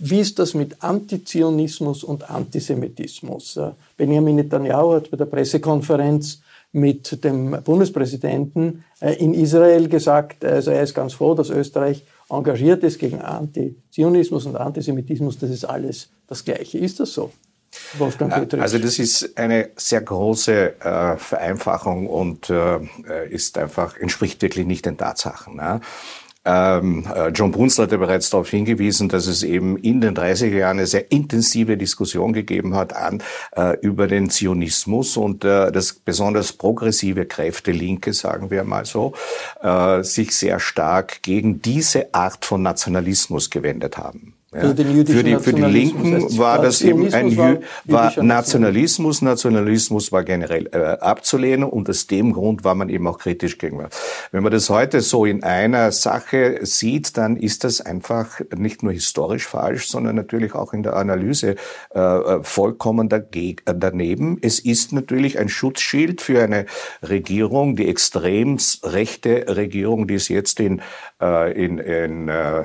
Wie 0.00 0.18
ist 0.18 0.40
das 0.40 0.54
mit 0.54 0.82
Antizionismus 0.82 2.02
und 2.02 2.28
Antisemitismus? 2.28 3.56
Äh, 3.56 3.70
Benjamin 3.96 4.36
Netanyahu 4.36 4.94
hat 4.94 5.10
bei 5.12 5.16
der 5.16 5.26
Pressekonferenz 5.26 6.40
mit 6.72 7.22
dem 7.22 7.62
Bundespräsidenten 7.62 8.82
äh, 9.00 9.12
in 9.14 9.32
Israel 9.32 9.88
gesagt, 9.88 10.44
also 10.44 10.72
er 10.72 10.82
ist 10.82 10.94
ganz 10.94 11.12
froh, 11.12 11.34
dass 11.34 11.50
Österreich 11.50 12.02
engagiert 12.32 12.82
ist 12.82 12.98
gegen 12.98 13.20
Antizionismus 13.20 14.46
und 14.46 14.56
Antisemitismus, 14.56 15.38
das 15.38 15.50
ist 15.50 15.64
alles 15.64 16.10
das 16.26 16.44
Gleiche. 16.44 16.78
Ist 16.78 16.98
das 17.00 17.12
so? 17.12 17.30
Wolfgang 17.98 18.52
Also 18.60 18.78
das 18.78 18.98
ist 18.98 19.36
eine 19.38 19.70
sehr 19.76 20.02
große 20.02 20.80
äh, 20.80 21.16
Vereinfachung 21.16 22.06
und 22.06 22.50
äh, 22.50 22.80
ist 23.30 23.56
einfach 23.56 23.96
entspricht 23.96 24.42
wirklich 24.42 24.66
nicht 24.66 24.84
den 24.84 24.98
Tatsachen. 24.98 25.56
Ne? 25.56 25.80
Ähm, 26.44 27.06
äh, 27.14 27.28
John 27.28 27.52
Brunstler 27.52 27.84
hat 27.84 27.92
ja 27.92 27.98
bereits 27.98 28.30
darauf 28.30 28.50
hingewiesen, 28.50 29.08
dass 29.08 29.26
es 29.26 29.42
eben 29.42 29.76
in 29.76 30.00
den 30.00 30.16
30er 30.16 30.56
Jahren 30.56 30.78
eine 30.78 30.86
sehr 30.86 31.12
intensive 31.12 31.76
Diskussion 31.76 32.32
gegeben 32.32 32.74
hat 32.74 32.96
an, 32.96 33.22
äh, 33.56 33.78
über 33.80 34.08
den 34.08 34.28
Zionismus 34.28 35.16
und 35.16 35.44
äh, 35.44 35.70
dass 35.70 35.92
besonders 35.92 36.52
progressive 36.52 37.26
Kräfte, 37.26 37.70
Linke, 37.70 38.12
sagen 38.12 38.50
wir 38.50 38.64
mal 38.64 38.84
so, 38.84 39.14
äh, 39.62 40.02
sich 40.02 40.36
sehr 40.36 40.58
stark 40.58 41.22
gegen 41.22 41.62
diese 41.62 42.12
Art 42.12 42.44
von 42.44 42.62
Nationalismus 42.62 43.50
gewendet 43.50 43.96
haben. 43.96 44.34
Ja. 44.54 44.60
Also 44.60 44.74
für, 44.74 45.24
die, 45.24 45.38
für 45.38 45.54
die 45.54 45.62
Linken 45.62 46.36
war 46.36 46.60
das 46.60 46.82
eben 46.82 47.10
ein 47.14 47.34
war, 47.38 47.56
war 47.84 48.22
Nationalismus. 48.22 49.22
Nationalismus 49.22 50.12
war 50.12 50.24
generell 50.24 50.68
äh, 50.72 50.98
abzulehnen 51.00 51.66
und 51.68 51.88
aus 51.88 52.06
dem 52.06 52.34
Grund 52.34 52.62
war 52.62 52.74
man 52.74 52.90
eben 52.90 53.06
auch 53.06 53.18
kritisch 53.18 53.56
gegenüber. 53.56 53.88
Wenn 54.30 54.42
man 54.42 54.52
das 54.52 54.68
heute 54.68 55.00
so 55.00 55.24
in 55.24 55.42
einer 55.42 55.90
Sache 55.90 56.58
sieht, 56.62 57.16
dann 57.16 57.36
ist 57.38 57.64
das 57.64 57.80
einfach 57.80 58.40
nicht 58.54 58.82
nur 58.82 58.92
historisch 58.92 59.46
falsch, 59.46 59.88
sondern 59.88 60.16
natürlich 60.16 60.54
auch 60.54 60.74
in 60.74 60.82
der 60.82 60.96
Analyse 60.96 61.56
äh, 61.94 61.98
äh 61.98 62.42
vollkommen 62.42 63.08
dagegen, 63.08 63.62
äh, 63.64 63.74
daneben. 63.74 64.36
Es 64.42 64.58
ist 64.58 64.92
natürlich 64.92 65.38
ein 65.38 65.48
Schutzschild 65.48 66.20
für 66.20 66.42
eine 66.42 66.66
Regierung, 67.02 67.76
die 67.76 67.88
extrem 67.88 68.58
rechte 68.82 69.46
Regierung, 69.48 70.06
die 70.06 70.14
es 70.14 70.28
jetzt 70.28 70.60
in, 70.60 70.82
äh, 71.22 71.52
in, 71.52 71.78
in 71.78 72.28
äh, 72.28 72.64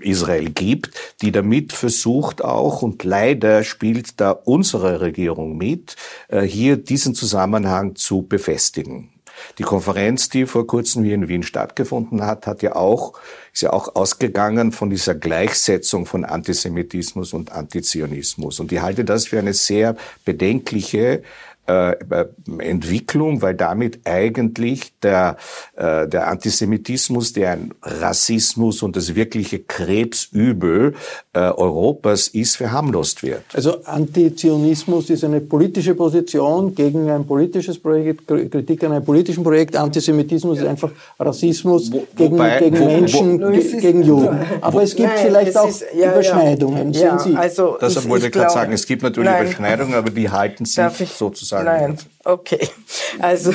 Israel 0.00 0.50
gibt, 0.50 0.90
die 1.24 1.32
damit 1.32 1.72
versucht 1.72 2.44
auch, 2.44 2.82
und 2.82 3.02
leider 3.02 3.64
spielt 3.64 4.20
da 4.20 4.30
unsere 4.30 5.00
Regierung 5.00 5.56
mit, 5.56 5.96
äh, 6.28 6.42
hier 6.42 6.76
diesen 6.76 7.14
Zusammenhang 7.14 7.96
zu 7.96 8.22
befestigen. 8.22 9.10
Die 9.58 9.62
Konferenz, 9.62 10.28
die 10.28 10.46
vor 10.46 10.66
kurzem 10.66 11.02
hier 11.02 11.14
in 11.14 11.28
Wien 11.28 11.42
stattgefunden 11.42 12.24
hat, 12.24 12.46
hat 12.46 12.62
ja 12.62 12.76
auch, 12.76 13.14
ist 13.52 13.62
ja 13.62 13.72
auch 13.72 13.96
ausgegangen 13.96 14.70
von 14.70 14.90
dieser 14.90 15.14
Gleichsetzung 15.14 16.06
von 16.06 16.24
Antisemitismus 16.24 17.32
und 17.32 17.50
Antizionismus. 17.52 18.60
Und 18.60 18.70
ich 18.70 18.80
halte 18.80 19.04
das 19.04 19.26
für 19.26 19.38
eine 19.38 19.54
sehr 19.54 19.96
bedenkliche 20.24 21.22
äh, 21.66 21.96
Entwicklung, 22.58 23.40
weil 23.40 23.54
damit 23.54 24.00
eigentlich 24.04 24.92
der, 25.02 25.36
äh, 25.76 26.06
der 26.06 26.28
Antisemitismus, 26.28 27.32
der 27.32 27.52
ein 27.52 27.74
Rassismus 27.82 28.82
und 28.82 28.96
das 28.96 29.14
wirkliche 29.14 29.60
Krebsübel 29.60 30.94
äh, 31.32 31.38
Europas 31.38 32.28
ist, 32.28 32.56
verharmlost 32.56 33.22
wird. 33.22 33.42
Also 33.54 33.82
Antizionismus 33.84 35.08
ist 35.08 35.24
eine 35.24 35.40
politische 35.40 35.94
Position 35.94 36.74
gegen 36.74 37.08
ein 37.08 37.26
politisches 37.26 37.78
Projekt, 37.78 38.26
Kritik 38.26 38.84
an 38.84 38.92
einem 38.92 39.04
politischen 39.04 39.42
Projekt. 39.42 39.74
Antisemitismus 39.74 40.58
ist 40.58 40.66
einfach 40.66 40.90
Rassismus 41.18 41.90
wo, 41.90 42.06
gegen, 42.14 42.34
wobei, 42.34 42.58
gegen 42.58 42.78
wo, 42.78 42.84
Menschen, 42.84 43.40
wo, 43.40 43.50
ge 43.50 43.80
gegen 43.80 44.02
Juden. 44.02 44.38
Aber 44.60 44.82
es 44.82 44.94
gibt 44.94 45.08
nein, 45.08 45.26
vielleicht 45.26 45.56
auch 45.56 45.68
ist, 45.68 45.84
ja, 45.94 46.12
Überschneidungen. 46.12 46.92
Ja, 46.92 47.16
ja 47.24 47.38
also 47.38 47.78
Deshalb 47.80 48.08
wollte 48.08 48.26
ich 48.26 48.32
gerade 48.32 48.52
sagen, 48.52 48.72
es 48.72 48.86
gibt 48.86 49.02
natürlich 49.02 49.30
nein. 49.30 49.44
Überschneidungen, 49.44 49.94
aber 49.94 50.10
die 50.10 50.28
halten 50.28 50.66
sich 50.66 50.84
sozusagen 51.16 51.53
sagen. 51.54 51.66
Nein, 51.66 51.98
okay. 52.24 52.68
Also 53.18 53.52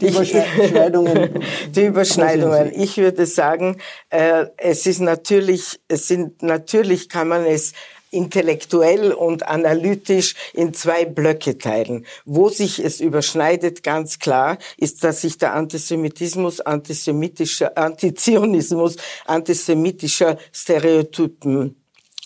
die 0.00 0.08
Überschneidungen. 0.08 1.44
die 1.70 1.84
Überschneidungen. 1.86 2.72
Ich 2.74 2.96
würde 2.96 3.26
sagen, 3.26 3.78
äh, 4.10 4.46
es 4.56 4.86
ist 4.86 5.00
natürlich, 5.00 5.80
es 5.88 6.08
sind 6.08 6.42
natürlich 6.42 7.08
kann 7.08 7.28
man 7.28 7.44
es 7.44 7.72
intellektuell 8.10 9.12
und 9.12 9.46
analytisch 9.46 10.34
in 10.54 10.72
zwei 10.72 11.04
Blöcke 11.04 11.58
teilen. 11.58 12.06
Wo 12.24 12.48
sich 12.48 12.82
es 12.82 13.00
überschneidet, 13.00 13.82
ganz 13.82 14.18
klar, 14.18 14.58
ist, 14.76 15.04
dass 15.04 15.20
sich 15.20 15.38
der 15.38 15.54
Antisemitismus, 15.54 16.60
antisemitischer, 16.60 17.76
Antizionismus, 17.76 18.96
antisemitischer 19.26 20.38
Stereotypen 20.52 21.76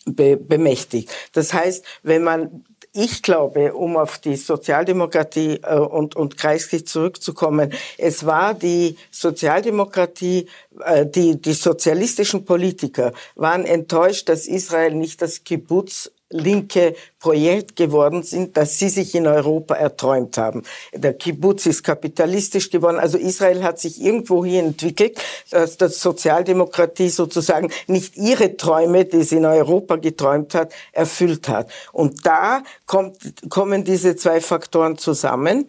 be 0.06 0.36
bemächtigt. 0.36 1.10
Das 1.32 1.52
heißt, 1.52 1.84
wenn 2.02 2.22
man 2.22 2.64
ich 2.92 3.22
glaube, 3.22 3.74
um 3.74 3.96
auf 3.96 4.18
die 4.18 4.36
Sozialdemokratie 4.36 5.60
äh, 5.62 5.76
und, 5.76 6.16
und 6.16 6.36
kreislich 6.36 6.86
zurückzukommen, 6.86 7.72
es 7.98 8.26
war 8.26 8.54
die 8.54 8.96
Sozialdemokratie, 9.10 10.46
äh, 10.84 11.06
die, 11.06 11.40
die 11.40 11.52
sozialistischen 11.52 12.44
Politiker 12.44 13.12
waren 13.36 13.64
enttäuscht, 13.64 14.28
dass 14.28 14.46
Israel 14.46 14.94
nicht 14.94 15.22
das 15.22 15.44
Kibbutz 15.44 16.10
linke 16.30 16.94
Projekt 17.18 17.76
geworden 17.76 18.22
sind, 18.22 18.56
das 18.56 18.78
sie 18.78 18.88
sich 18.88 19.14
in 19.14 19.26
Europa 19.26 19.74
erträumt 19.74 20.38
haben. 20.38 20.62
Der 20.94 21.12
Kibbutz 21.12 21.66
ist 21.66 21.82
kapitalistisch 21.82 22.70
geworden. 22.70 22.98
Also 22.98 23.18
Israel 23.18 23.62
hat 23.64 23.78
sich 23.80 24.00
irgendwo 24.00 24.44
hier 24.44 24.60
entwickelt, 24.60 25.20
dass 25.50 25.76
die 25.76 25.88
Sozialdemokratie 25.88 27.08
sozusagen 27.08 27.70
nicht 27.88 28.16
ihre 28.16 28.56
Träume, 28.56 29.04
die 29.04 29.22
sie 29.22 29.36
in 29.36 29.46
Europa 29.46 29.96
geträumt 29.96 30.54
hat, 30.54 30.72
erfüllt 30.92 31.48
hat. 31.48 31.70
Und 31.92 32.24
da 32.24 32.62
kommt, 32.86 33.18
kommen 33.48 33.84
diese 33.84 34.14
zwei 34.16 34.40
Faktoren 34.40 34.96
zusammen, 34.96 35.68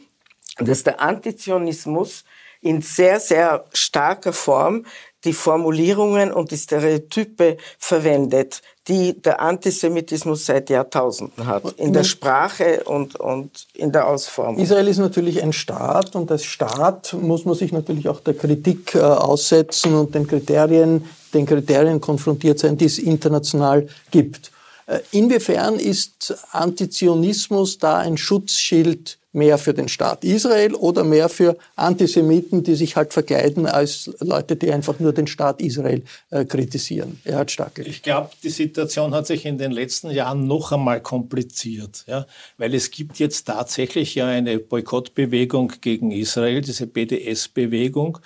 dass 0.57 0.83
der 0.83 1.01
Antizionismus 1.01 2.23
in 2.61 2.81
sehr, 2.81 3.19
sehr 3.19 3.65
starker 3.73 4.33
Form 4.33 4.85
die 5.23 5.33
Formulierungen 5.33 6.31
und 6.31 6.51
die 6.51 6.57
Stereotype 6.57 7.57
verwendet, 7.77 8.61
die 8.87 9.21
der 9.21 9.39
Antisemitismus 9.39 10.45
seit 10.45 10.69
Jahrtausenden 10.69 11.45
hat, 11.45 11.63
in 11.77 11.93
der 11.93 12.03
Sprache 12.03 12.83
und, 12.85 13.15
und 13.15 13.67
in 13.73 13.91
der 13.91 14.07
Ausformung. 14.07 14.57
Israel 14.57 14.87
ist 14.87 14.97
natürlich 14.97 15.41
ein 15.41 15.53
Staat 15.53 16.15
und 16.15 16.31
als 16.31 16.45
Staat 16.45 17.13
muss 17.13 17.45
man 17.45 17.55
sich 17.55 17.71
natürlich 17.71 18.09
auch 18.09 18.19
der 18.21 18.33
Kritik 18.33 18.95
äh, 18.95 18.99
aussetzen 18.99 19.93
und 19.93 20.15
den 20.15 20.27
Kriterien, 20.27 21.05
den 21.33 21.45
Kriterien 21.45 22.01
konfrontiert 22.01 22.57
sein, 22.57 22.75
die 22.75 22.85
es 22.85 22.97
international 22.97 23.87
gibt. 24.09 24.51
Äh, 24.87 24.99
inwiefern 25.11 25.75
ist 25.75 26.35
Antizionismus 26.51 27.77
da 27.77 27.99
ein 27.99 28.17
Schutzschild 28.17 29.19
mehr 29.33 29.57
für 29.57 29.73
den 29.73 29.87
Staat 29.87 30.23
Israel 30.23 30.73
oder 30.75 31.03
mehr 31.03 31.29
für 31.29 31.57
Antisemiten, 31.75 32.63
die 32.63 32.75
sich 32.75 32.95
halt 32.95 33.13
verkleiden 33.13 33.65
als 33.65 34.11
Leute, 34.19 34.55
die 34.55 34.71
einfach 34.71 34.99
nur 34.99 35.13
den 35.13 35.27
Staat 35.27 35.61
Israel 35.61 36.03
äh, 36.31 36.45
kritisieren. 36.45 37.21
Erhard 37.23 37.51
Stackel. 37.51 37.87
Ich 37.87 38.01
glaube, 38.01 38.31
die 38.43 38.49
Situation 38.49 39.13
hat 39.13 39.27
sich 39.27 39.45
in 39.45 39.57
den 39.57 39.71
letzten 39.71 40.11
Jahren 40.11 40.47
noch 40.47 40.71
einmal 40.71 41.01
kompliziert, 41.01 42.03
ja, 42.07 42.25
weil 42.57 42.73
es 42.73 42.91
gibt 42.91 43.19
jetzt 43.19 43.45
tatsächlich 43.45 44.15
ja 44.15 44.27
eine 44.27 44.59
Boykottbewegung 44.59 45.73
gegen 45.81 46.11
Israel, 46.11 46.61
diese 46.61 46.87
BDS-Bewegung, 46.87 48.17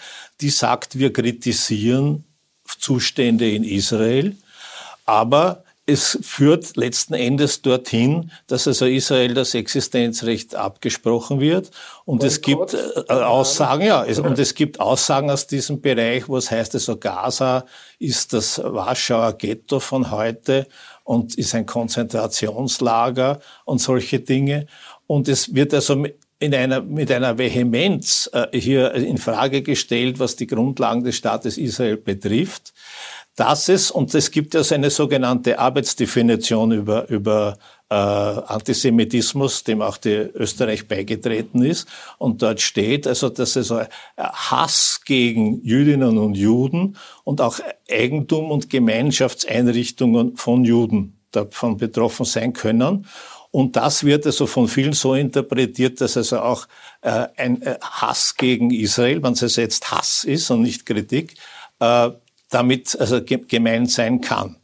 die 0.42 0.50
sagt, 0.50 0.98
wir 0.98 1.14
kritisieren 1.14 2.24
Zustände 2.80 3.50
in 3.50 3.64
Israel, 3.64 4.36
aber 5.06 5.65
es 5.88 6.18
führt 6.22 6.78
letzten 6.78 7.14
Endes 7.14 7.62
dorthin, 7.62 8.32
dass 8.48 8.68
also 8.68 8.86
Israel 8.86 9.36
das 9.36 9.54
Existenzrecht 9.54 10.56
abgesprochen 10.56 11.40
wird. 11.40 11.70
Und 12.06 12.24
es 12.24 12.42
gibt 12.42 12.74
äh, 12.74 13.14
Aussagen, 13.14 13.86
ja, 13.86 14.04
es, 14.04 14.18
und 14.18 14.40
es 14.40 14.56
gibt 14.56 14.80
Aussagen 14.80 15.30
aus 15.30 15.46
diesem 15.46 15.82
Bereich, 15.82 16.28
wo 16.28 16.38
es 16.38 16.50
heißt, 16.50 16.74
also 16.74 16.98
Gaza 16.98 17.66
ist 18.00 18.34
das 18.34 18.60
Warschauer 18.64 19.34
Ghetto 19.34 19.80
von 19.80 20.10
heute 20.10 20.68
und 21.04 21.36
ist 21.36 21.54
ein 21.54 21.68
Konzentrationslager 21.68 23.40
und 23.66 23.80
solche 23.80 24.20
Dinge. 24.20 24.66
Und 25.06 25.28
es 25.28 25.54
wird 25.54 25.72
also 25.76 26.04
in 26.40 26.56
einer, 26.56 26.82
mit 26.82 27.12
einer 27.12 27.38
Vehemenz 27.38 28.30
äh, 28.34 28.48
hier 28.60 28.92
in 28.94 29.20
Frage 29.20 29.62
gestellt, 29.62 30.18
was 30.18 30.36
die 30.36 30.48
Grundlagen 30.48 31.04
des 31.04 31.16
Staates 31.16 31.60
Israel 31.60 31.98
betrifft 31.98 32.74
dass 33.36 33.68
es, 33.68 33.92
und 33.92 34.14
es 34.16 34.32
gibt 34.32 34.54
ja 34.54 34.64
so 34.64 34.76
eine 34.76 34.90
sogenannte 34.90 35.60
Arbeitsdefinition 35.60 36.72
über, 36.72 37.10
über 37.10 37.58
äh, 37.90 37.96
Antisemitismus, 37.96 39.64
dem 39.64 39.82
auch 39.82 39.98
die 39.98 40.30
Österreich 40.34 40.88
beigetreten 40.88 41.64
ist. 41.64 41.88
Und 42.18 42.42
dort 42.42 42.62
steht 42.62 43.08
also, 43.08 43.30
dass 43.30 43.58
es 43.58 43.74
Hass 44.18 45.02
gegen 45.06 45.62
Jüdinnen 45.64 46.18
und 46.18 46.36
Juden 46.36 46.98
und 47.26 47.42
auch 47.42 47.60
Eigentum 47.92 48.52
und 48.52 48.70
Gemeinschaftseinrichtungen 48.70 50.38
von 50.38 50.64
Juden 50.64 51.20
davon 51.32 51.78
betroffen 51.78 52.26
sein 52.26 52.54
können. 52.54 53.06
Und 53.52 53.76
das 53.76 54.04
wird 54.04 54.26
also 54.26 54.48
von 54.48 54.68
vielen 54.68 54.94
so 54.94 55.14
interpretiert, 55.14 56.02
dass 56.02 56.18
also 56.18 56.40
auch 56.40 56.68
äh, 57.02 57.28
ein 57.38 57.62
äh, 57.62 57.78
Hass 57.82 58.36
gegen 58.36 58.72
Israel, 58.72 59.24
wenn 59.24 59.34
es 59.34 59.56
jetzt 59.56 59.92
Hass 59.92 60.24
ist 60.24 60.50
und 60.52 60.62
nicht 60.62 60.86
Kritik, 60.86 61.36
äh, 61.80 62.10
damit 62.50 63.00
also 63.00 63.22
gemeint 63.24 63.92
sein 63.92 64.22
kann. 64.22 64.58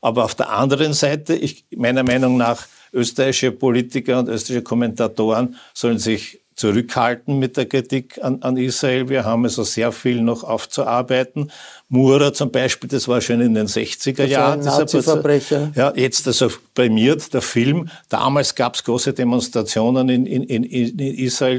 Aber 0.00 0.24
auf 0.24 0.34
der 0.34 0.50
anderen 0.50 0.92
Seite, 0.92 1.34
ich, 1.34 1.64
meiner 1.74 2.02
Meinung 2.02 2.36
nach, 2.36 2.66
österreichische 2.92 3.52
Politiker 3.52 4.18
und 4.18 4.28
österreichische 4.28 4.62
Kommentatoren 4.62 5.56
sollen 5.72 5.98
sich 5.98 6.40
zurückhalten 6.54 7.38
mit 7.38 7.56
der 7.56 7.66
Kritik 7.66 8.22
an, 8.22 8.42
an, 8.42 8.56
Israel. 8.56 9.08
Wir 9.08 9.24
haben 9.24 9.44
also 9.44 9.64
sehr 9.64 9.90
viel 9.90 10.20
noch 10.20 10.44
aufzuarbeiten. 10.44 11.50
Mura 11.88 12.32
zum 12.32 12.52
Beispiel, 12.52 12.88
das 12.88 13.08
war 13.08 13.20
schon 13.20 13.40
in 13.40 13.54
den 13.54 13.66
60er 13.66 14.24
Jahren. 14.24 14.60
Nazi-Verbrecher. 14.60 15.72
Ja, 15.74 15.92
jetzt 15.96 16.26
also 16.26 16.48
prämiert 16.74 17.34
der 17.34 17.42
Film. 17.42 17.88
Damals 18.08 18.54
gab 18.54 18.76
es 18.76 18.84
große 18.84 19.12
Demonstrationen 19.12 20.08
in, 20.08 20.26
in, 20.26 20.42
in, 20.44 20.64
in 20.64 20.98
Israel. 20.98 21.58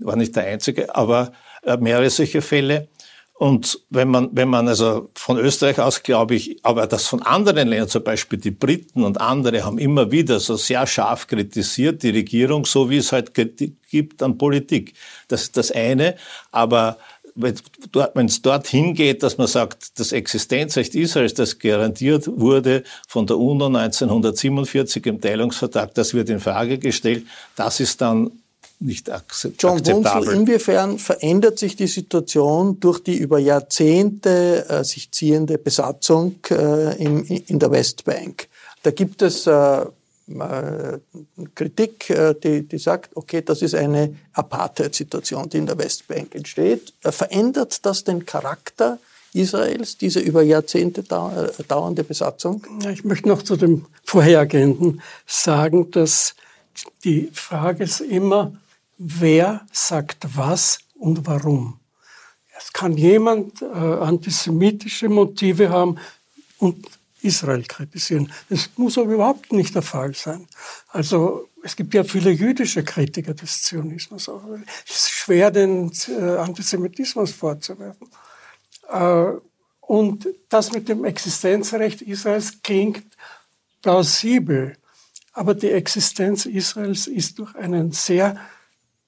War 0.00 0.16
nicht 0.16 0.36
der 0.36 0.44
einzige, 0.44 0.94
aber 0.94 1.32
äh, 1.62 1.76
mehrere 1.76 2.10
solche 2.10 2.42
Fälle. 2.42 2.88
Und 3.38 3.80
wenn 3.90 4.08
man, 4.08 4.30
wenn 4.32 4.48
man 4.48 4.66
also 4.66 5.10
von 5.14 5.36
Österreich 5.36 5.78
aus, 5.78 6.02
glaube 6.02 6.34
ich, 6.34 6.64
aber 6.64 6.86
das 6.86 7.06
von 7.06 7.20
anderen 7.20 7.68
Ländern, 7.68 7.88
zum 7.88 8.02
Beispiel 8.02 8.38
die 8.38 8.50
Briten 8.50 9.04
und 9.04 9.20
andere, 9.20 9.62
haben 9.62 9.76
immer 9.76 10.10
wieder 10.10 10.40
so 10.40 10.56
sehr 10.56 10.86
scharf 10.86 11.26
kritisiert, 11.26 12.02
die 12.02 12.10
Regierung, 12.10 12.64
so 12.64 12.88
wie 12.88 12.96
es 12.96 13.12
halt 13.12 13.34
gibt 13.34 14.22
an 14.22 14.38
Politik. 14.38 14.94
Das 15.28 15.42
ist 15.42 15.56
das 15.58 15.70
eine. 15.70 16.16
Aber 16.50 16.96
wenn 17.34 18.26
es 18.26 18.40
dorthin 18.40 18.94
geht, 18.94 19.22
dass 19.22 19.36
man 19.36 19.46
sagt, 19.46 19.98
das 19.98 20.12
Existenzrecht 20.12 20.94
Israels, 20.94 21.34
das 21.34 21.58
garantiert 21.58 22.26
wurde 22.26 22.84
von 23.06 23.26
der 23.26 23.36
UNO 23.36 23.66
1947 23.66 25.04
im 25.04 25.20
Teilungsvertrag, 25.20 25.92
das 25.94 26.14
wird 26.14 26.30
in 26.30 26.40
Frage 26.40 26.78
gestellt, 26.78 27.26
das 27.54 27.80
ist 27.80 28.00
dann 28.00 28.30
nicht 28.78 29.10
akzeptabel. 29.10 29.82
John 29.84 30.04
Wunzel, 30.04 30.34
inwiefern 30.34 30.98
verändert 30.98 31.58
sich 31.58 31.76
die 31.76 31.86
Situation 31.86 32.78
durch 32.80 33.00
die 33.02 33.16
über 33.16 33.38
Jahrzehnte 33.38 34.66
äh, 34.68 34.84
sich 34.84 35.10
ziehende 35.12 35.58
Besatzung 35.58 36.36
äh, 36.50 37.02
im, 37.02 37.24
in 37.24 37.58
der 37.58 37.70
Westbank? 37.70 38.48
Da 38.82 38.90
gibt 38.90 39.22
es 39.22 39.46
äh, 39.46 39.80
äh 39.82 40.98
Kritik, 41.54 42.10
äh, 42.10 42.34
die, 42.34 42.68
die 42.68 42.78
sagt, 42.78 43.16
okay, 43.16 43.42
das 43.42 43.62
ist 43.62 43.74
eine 43.74 44.16
Apartheid-Situation, 44.32 45.48
die 45.48 45.58
in 45.58 45.66
der 45.66 45.78
Westbank 45.78 46.34
entsteht. 46.34 46.92
Äh, 47.02 47.12
verändert 47.12 47.84
das 47.86 48.04
den 48.04 48.26
Charakter 48.26 48.98
Israels, 49.32 49.98
diese 49.98 50.20
über 50.20 50.42
Jahrzehnte 50.42 51.02
dauernde 51.02 52.04
Besatzung? 52.04 52.66
Ich 52.90 53.04
möchte 53.04 53.28
noch 53.28 53.42
zu 53.42 53.56
dem 53.56 53.86
Vorhergehenden 54.02 55.02
sagen, 55.26 55.90
dass 55.90 56.34
die 57.04 57.30
Frage 57.32 57.84
ist 57.84 58.00
immer, 58.00 58.52
wer 58.98 59.66
sagt 59.72 60.26
was 60.36 60.78
und 60.94 61.26
warum. 61.26 61.80
Es 62.58 62.72
kann 62.72 62.96
jemand 62.96 63.60
äh, 63.62 63.66
antisemitische 63.66 65.08
Motive 65.08 65.68
haben 65.68 65.98
und 66.58 66.86
Israel 67.20 67.62
kritisieren. 67.64 68.32
Das 68.48 68.70
muss 68.76 68.96
aber 68.96 69.12
überhaupt 69.12 69.52
nicht 69.52 69.74
der 69.74 69.82
Fall 69.82 70.14
sein. 70.14 70.46
Also 70.88 71.48
es 71.62 71.76
gibt 71.76 71.94
ja 71.94 72.04
viele 72.04 72.30
jüdische 72.30 72.84
Kritiker 72.84 73.34
des 73.34 73.62
Zionismus. 73.64 74.30
Es 74.86 74.96
ist 74.96 75.10
schwer, 75.10 75.50
den 75.50 75.92
äh, 76.08 76.36
Antisemitismus 76.36 77.32
vorzuwerfen. 77.32 78.08
Äh, 78.88 79.32
und 79.80 80.28
das 80.48 80.72
mit 80.72 80.88
dem 80.88 81.04
Existenzrecht 81.04 82.02
Israels 82.02 82.62
klingt 82.62 83.04
plausibel. 83.82 84.76
Aber 85.32 85.54
die 85.54 85.70
Existenz 85.70 86.46
Israels 86.46 87.06
ist 87.06 87.38
durch 87.38 87.54
einen 87.56 87.92
sehr 87.92 88.36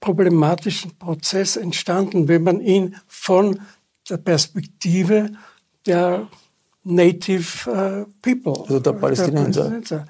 problematischen 0.01 0.97
Prozess 0.99 1.57
entstanden, 1.57 2.29
wenn 2.29 2.43
man 2.43 2.61
ihn 2.61 2.97
von 3.07 3.61
der 4.09 4.19
Perspektive 4.19 5.31
der 5.87 6.29
Native 6.85 7.71
äh, 7.71 8.07
People, 8.23 8.63
also 8.63 8.81
der 8.81 8.93
Palästinenser. 8.93 9.65
Der 9.65 9.71
Palästinenser. 9.71 10.07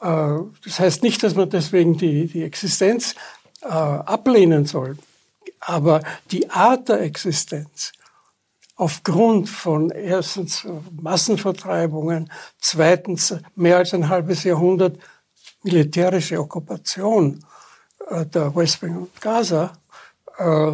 Äh, 0.00 0.38
das 0.64 0.80
heißt 0.80 1.02
nicht, 1.02 1.22
dass 1.22 1.34
man 1.34 1.50
deswegen 1.50 1.96
die, 1.96 2.26
die 2.26 2.42
Existenz 2.42 3.14
äh, 3.62 3.68
ablehnen 3.68 4.64
soll. 4.64 4.96
Aber 5.60 6.02
die 6.30 6.50
Art 6.50 6.88
der 6.88 7.00
Existenz 7.00 7.92
aufgrund 8.76 9.48
von 9.48 9.90
erstens 9.90 10.66
Massenvertreibungen, 10.92 12.30
zweitens 12.60 13.34
mehr 13.56 13.78
als 13.78 13.92
ein 13.92 14.08
halbes 14.08 14.44
Jahrhundert 14.44 14.98
militärische 15.64 16.38
Okkupation 16.38 17.40
äh, 17.40 17.57
der 18.10 18.54
Westbank 18.54 18.96
und 18.96 19.20
Gaza, 19.20 19.72
äh, 20.38 20.72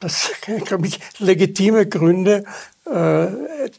das, 0.00 0.30
glaube 0.64 0.86
ich, 0.86 0.98
legitime 1.18 1.86
Gründe, 1.86 2.44
äh, 2.84 3.26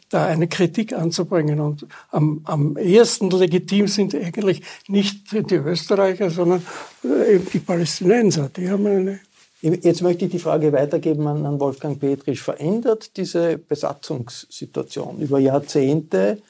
da 0.08 0.26
eine 0.26 0.48
Kritik 0.48 0.92
anzubringen. 0.92 1.60
Und 1.60 1.86
am, 2.10 2.40
am 2.44 2.76
ehesten 2.76 3.30
legitim 3.30 3.86
sind 3.86 4.14
eigentlich 4.14 4.62
nicht 4.88 5.32
die 5.32 5.56
Österreicher, 5.56 6.30
sondern 6.30 6.64
äh, 7.04 7.34
eben 7.34 7.46
die 7.52 7.58
Palästinenser. 7.58 8.50
Die 8.56 8.70
haben 8.70 8.86
eine 8.86 9.20
Jetzt 9.66 10.02
möchte 10.02 10.26
ich 10.26 10.30
die 10.30 10.38
Frage 10.38 10.70
weitergeben 10.74 11.26
an, 11.26 11.46
an 11.46 11.58
Wolfgang 11.58 11.98
Petrisch. 11.98 12.42
Verändert 12.42 13.16
diese 13.16 13.56
Besatzungssituation 13.56 15.20
über 15.20 15.38
Jahrzehnte 15.38 16.42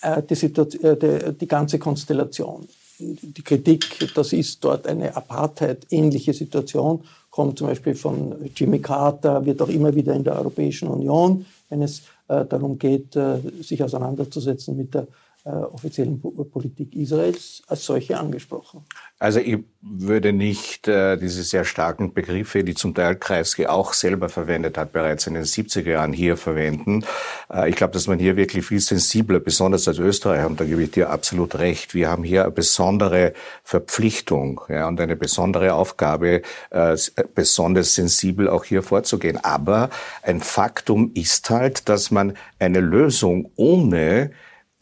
äh, 0.00 0.22
die, 0.22 0.34
äh, 0.46 0.96
die, 0.96 1.38
die, 1.38 1.46
ganze 1.46 1.78
Konstellation? 1.78 2.66
Die 2.98 3.42
Kritik, 3.42 4.12
das 4.14 4.32
ist 4.32 4.64
dort 4.64 4.86
eine 4.86 5.16
Apartheid-ähnliche 5.16 6.32
Situation, 6.32 7.02
kommt 7.30 7.58
zum 7.58 7.66
Beispiel 7.66 7.94
von 7.94 8.36
Jimmy 8.54 8.78
Carter, 8.78 9.44
wird 9.44 9.60
auch 9.60 9.68
immer 9.68 9.94
wieder 9.94 10.14
in 10.14 10.22
der 10.22 10.36
Europäischen 10.36 10.88
Union, 10.88 11.44
wenn 11.68 11.82
es 11.82 12.02
äh, 12.28 12.44
darum 12.44 12.78
geht, 12.78 13.16
äh, 13.16 13.38
sich 13.60 13.82
auseinanderzusetzen 13.82 14.76
mit 14.76 14.94
der 14.94 15.08
offiziellen 15.50 16.20
Politik 16.20 16.94
Israels 16.94 17.62
als 17.66 17.84
solche 17.84 18.18
angesprochen. 18.18 18.84
Also 19.18 19.40
ich 19.40 19.58
würde 19.82 20.32
nicht 20.32 20.88
äh, 20.88 21.18
diese 21.18 21.42
sehr 21.42 21.64
starken 21.64 22.14
Begriffe, 22.14 22.64
die 22.64 22.74
zum 22.74 22.94
Teil 22.94 23.16
Kreisky 23.16 23.66
auch 23.66 23.92
selber 23.92 24.30
verwendet 24.30 24.78
hat, 24.78 24.92
bereits 24.92 25.26
in 25.26 25.34
den 25.34 25.44
70er 25.44 25.90
Jahren 25.90 26.14
hier 26.14 26.38
verwenden. 26.38 27.04
Äh, 27.52 27.68
ich 27.68 27.76
glaube, 27.76 27.92
dass 27.92 28.06
man 28.06 28.18
hier 28.18 28.36
wirklich 28.36 28.64
viel 28.64 28.80
sensibler, 28.80 29.38
besonders 29.38 29.86
als 29.86 29.98
Österreicher, 29.98 30.46
und 30.46 30.60
da 30.60 30.64
gebe 30.64 30.82
ich 30.82 30.92
dir 30.92 31.10
absolut 31.10 31.56
recht, 31.56 31.94
wir 31.94 32.10
haben 32.10 32.24
hier 32.24 32.44
eine 32.44 32.50
besondere 32.52 33.34
Verpflichtung 33.62 34.62
ja, 34.68 34.88
und 34.88 34.98
eine 34.98 35.16
besondere 35.16 35.74
Aufgabe, 35.74 36.40
äh, 36.70 36.96
besonders 37.34 37.94
sensibel 37.94 38.48
auch 38.48 38.64
hier 38.64 38.82
vorzugehen. 38.82 39.36
Aber 39.44 39.90
ein 40.22 40.40
Faktum 40.40 41.12
ist 41.14 41.50
halt, 41.50 41.88
dass 41.90 42.10
man 42.10 42.34
eine 42.58 42.80
Lösung 42.80 43.50
ohne 43.56 44.30
äh, 44.30 44.30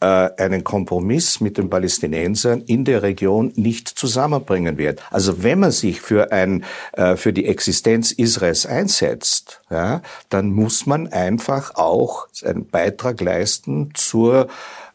einen 0.03 0.63
Kompromiss 0.63 1.39
mit 1.39 1.57
den 1.57 1.69
Palästinensern 1.69 2.61
in 2.61 2.85
der 2.85 3.03
Region 3.03 3.51
nicht 3.55 3.87
zusammenbringen 3.87 4.77
wird. 4.77 5.01
Also 5.11 5.43
wenn 5.43 5.59
man 5.59 5.71
sich 5.71 6.01
für 6.01 6.31
ein 6.31 6.63
äh, 6.93 7.15
für 7.15 7.33
die 7.33 7.45
Existenz 7.45 8.11
Israels 8.11 8.65
einsetzt, 8.65 9.61
ja, 9.69 10.01
dann 10.29 10.51
muss 10.51 10.85
man 10.85 11.07
einfach 11.07 11.75
auch 11.75 12.27
einen 12.43 12.67
Beitrag 12.67 13.21
leisten 13.21 13.91
zur 13.93 14.47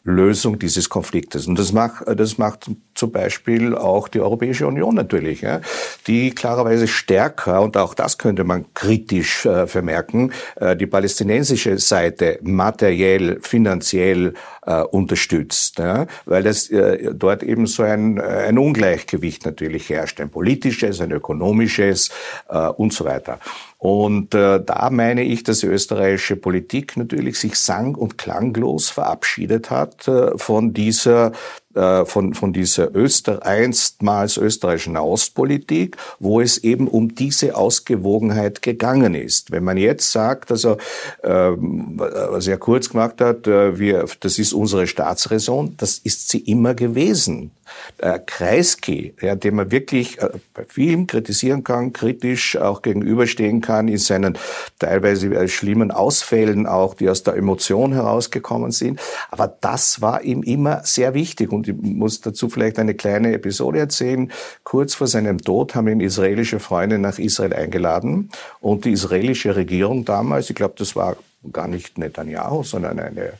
Lösung 0.03 0.59
dieses 0.59 0.89
Konfliktes. 0.89 1.47
Und 1.47 1.59
das 1.59 1.73
macht, 1.73 2.03
das 2.07 2.37
macht 2.37 2.71
zum 2.95 3.11
Beispiel 3.11 3.75
auch 3.75 4.07
die 4.07 4.19
Europäische 4.19 4.65
Union 4.65 4.95
natürlich, 4.95 5.41
ja, 5.41 5.61
die 6.07 6.31
klarerweise 6.31 6.87
stärker, 6.87 7.61
und 7.61 7.77
auch 7.77 7.93
das 7.93 8.17
könnte 8.17 8.43
man 8.43 8.65
kritisch 8.73 9.45
äh, 9.45 9.67
vermerken, 9.67 10.31
äh, 10.55 10.75
die 10.75 10.87
palästinensische 10.87 11.77
Seite 11.79 12.39
materiell, 12.41 13.39
finanziell 13.41 14.33
äh, 14.69 14.83
unterstützt, 14.83 15.79
ja, 15.79 16.05
weil 16.25 16.45
es 16.45 16.69
äh, 16.69 17.11
dort 17.13 17.41
eben 17.41 17.65
so 17.65 17.81
ein, 17.83 18.21
ein 18.21 18.59
Ungleichgewicht 18.59 19.43
natürlich 19.45 19.89
herrscht, 19.89 20.21
ein 20.21 20.29
politisches, 20.29 21.01
ein 21.01 21.11
ökonomisches 21.11 22.09
äh, 22.49 22.67
und 22.67 22.93
so 22.93 23.05
weiter. 23.05 23.39
Und 23.79 24.35
äh, 24.35 24.61
da 24.63 24.89
meine 24.91 25.23
ich, 25.23 25.43
dass 25.43 25.63
österreichische 25.63 26.35
Politik 26.35 26.97
natürlich 26.97 27.39
sich 27.39 27.55
sang- 27.55 27.95
und 27.95 28.17
klanglos 28.17 28.89
verabschiedet 28.89 29.71
hat 29.71 30.07
äh, 30.07 30.37
von 30.37 30.73
dieser 30.73 31.31
äh, 31.68 31.68
von, 31.73 32.33
von 32.33 32.51
dieser 32.51 32.95
Öster, 32.95 33.45
einstmals 33.45 34.37
österreichischen 34.37 34.97
Außenpolitik, 34.97 35.97
wo 36.19 36.41
es 36.41 36.57
eben 36.57 36.87
um 36.87 37.13
diese 37.13 37.55
Ausgewogenheit 37.55 38.61
gegangen 38.61 39.13
ist. 39.13 39.51
Wenn 39.51 39.63
man 39.63 39.77
jetzt 39.77 40.11
sagt, 40.11 40.51
also 40.51 40.77
ähm, 41.23 41.93
was 41.97 42.47
er 42.47 42.57
kurz 42.57 42.89
gemacht 42.89 43.21
hat, 43.21 43.47
äh, 43.47 43.77
wir, 43.79 44.05
das 44.19 44.39
ist 44.39 44.53
unsere 44.53 44.87
Staatsräson, 44.87 45.75
das 45.77 45.97
ist 45.97 46.29
sie 46.29 46.39
immer 46.39 46.73
gewesen. 46.73 47.51
Äh, 47.99 48.19
Kreisky, 48.25 49.13
ja, 49.21 49.35
den 49.35 49.55
man 49.55 49.71
wirklich 49.71 50.19
äh, 50.19 50.29
bei 50.53 50.65
vielen 50.67 51.07
kritisieren 51.07 51.63
kann, 51.63 51.93
kritisch 51.93 52.57
auch 52.57 52.81
gegenüberstehen 52.81 53.61
kann, 53.61 53.87
in 53.87 53.97
seinen 53.97 54.37
teilweise 54.79 55.27
äh, 55.27 55.47
schlimmen 55.47 55.91
Ausfällen 55.91 56.65
auch, 56.65 56.95
die 56.95 57.09
aus 57.09 57.23
der 57.23 57.35
Emotion 57.35 57.93
herausgekommen 57.93 58.71
sind. 58.71 58.99
Aber 59.29 59.47
das 59.47 60.01
war 60.01 60.23
ihm 60.23 60.43
immer 60.43 60.81
sehr 60.83 61.13
wichtig. 61.13 61.51
Und 61.51 61.58
ich 61.67 61.75
muss 61.75 62.21
dazu 62.21 62.49
vielleicht 62.49 62.79
eine 62.79 62.93
kleine 62.93 63.33
Episode 63.33 63.79
erzählen. 63.79 64.31
Kurz 64.63 64.95
vor 64.95 65.07
seinem 65.07 65.39
Tod 65.39 65.75
haben 65.75 65.87
ihn 65.87 66.01
israelische 66.01 66.59
Freunde 66.59 66.99
nach 66.99 67.19
Israel 67.19 67.53
eingeladen 67.53 68.29
und 68.61 68.85
die 68.85 68.91
israelische 68.91 69.55
Regierung 69.55 70.05
damals, 70.05 70.49
ich 70.49 70.55
glaube, 70.55 70.75
das 70.77 70.95
war 70.95 71.17
gar 71.51 71.67
nicht 71.67 71.97
Netanyahu, 71.97 72.63
sondern 72.63 72.99
eine 72.99 73.33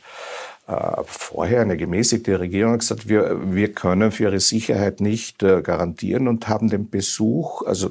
äh, 0.70 1.02
vorher 1.04 1.62
eine 1.62 1.76
gemäßigte 1.76 2.38
Regierung 2.38 2.74
hat 2.74 2.80
gesagt, 2.80 3.08
wir, 3.08 3.52
wir 3.52 3.72
können 3.72 4.12
für 4.12 4.24
ihre 4.24 4.40
Sicherheit 4.40 5.00
nicht 5.00 5.42
äh, 5.42 5.62
garantieren 5.62 6.28
und 6.28 6.48
haben 6.48 6.68
den 6.68 6.88
Besuch, 6.88 7.62
also 7.62 7.90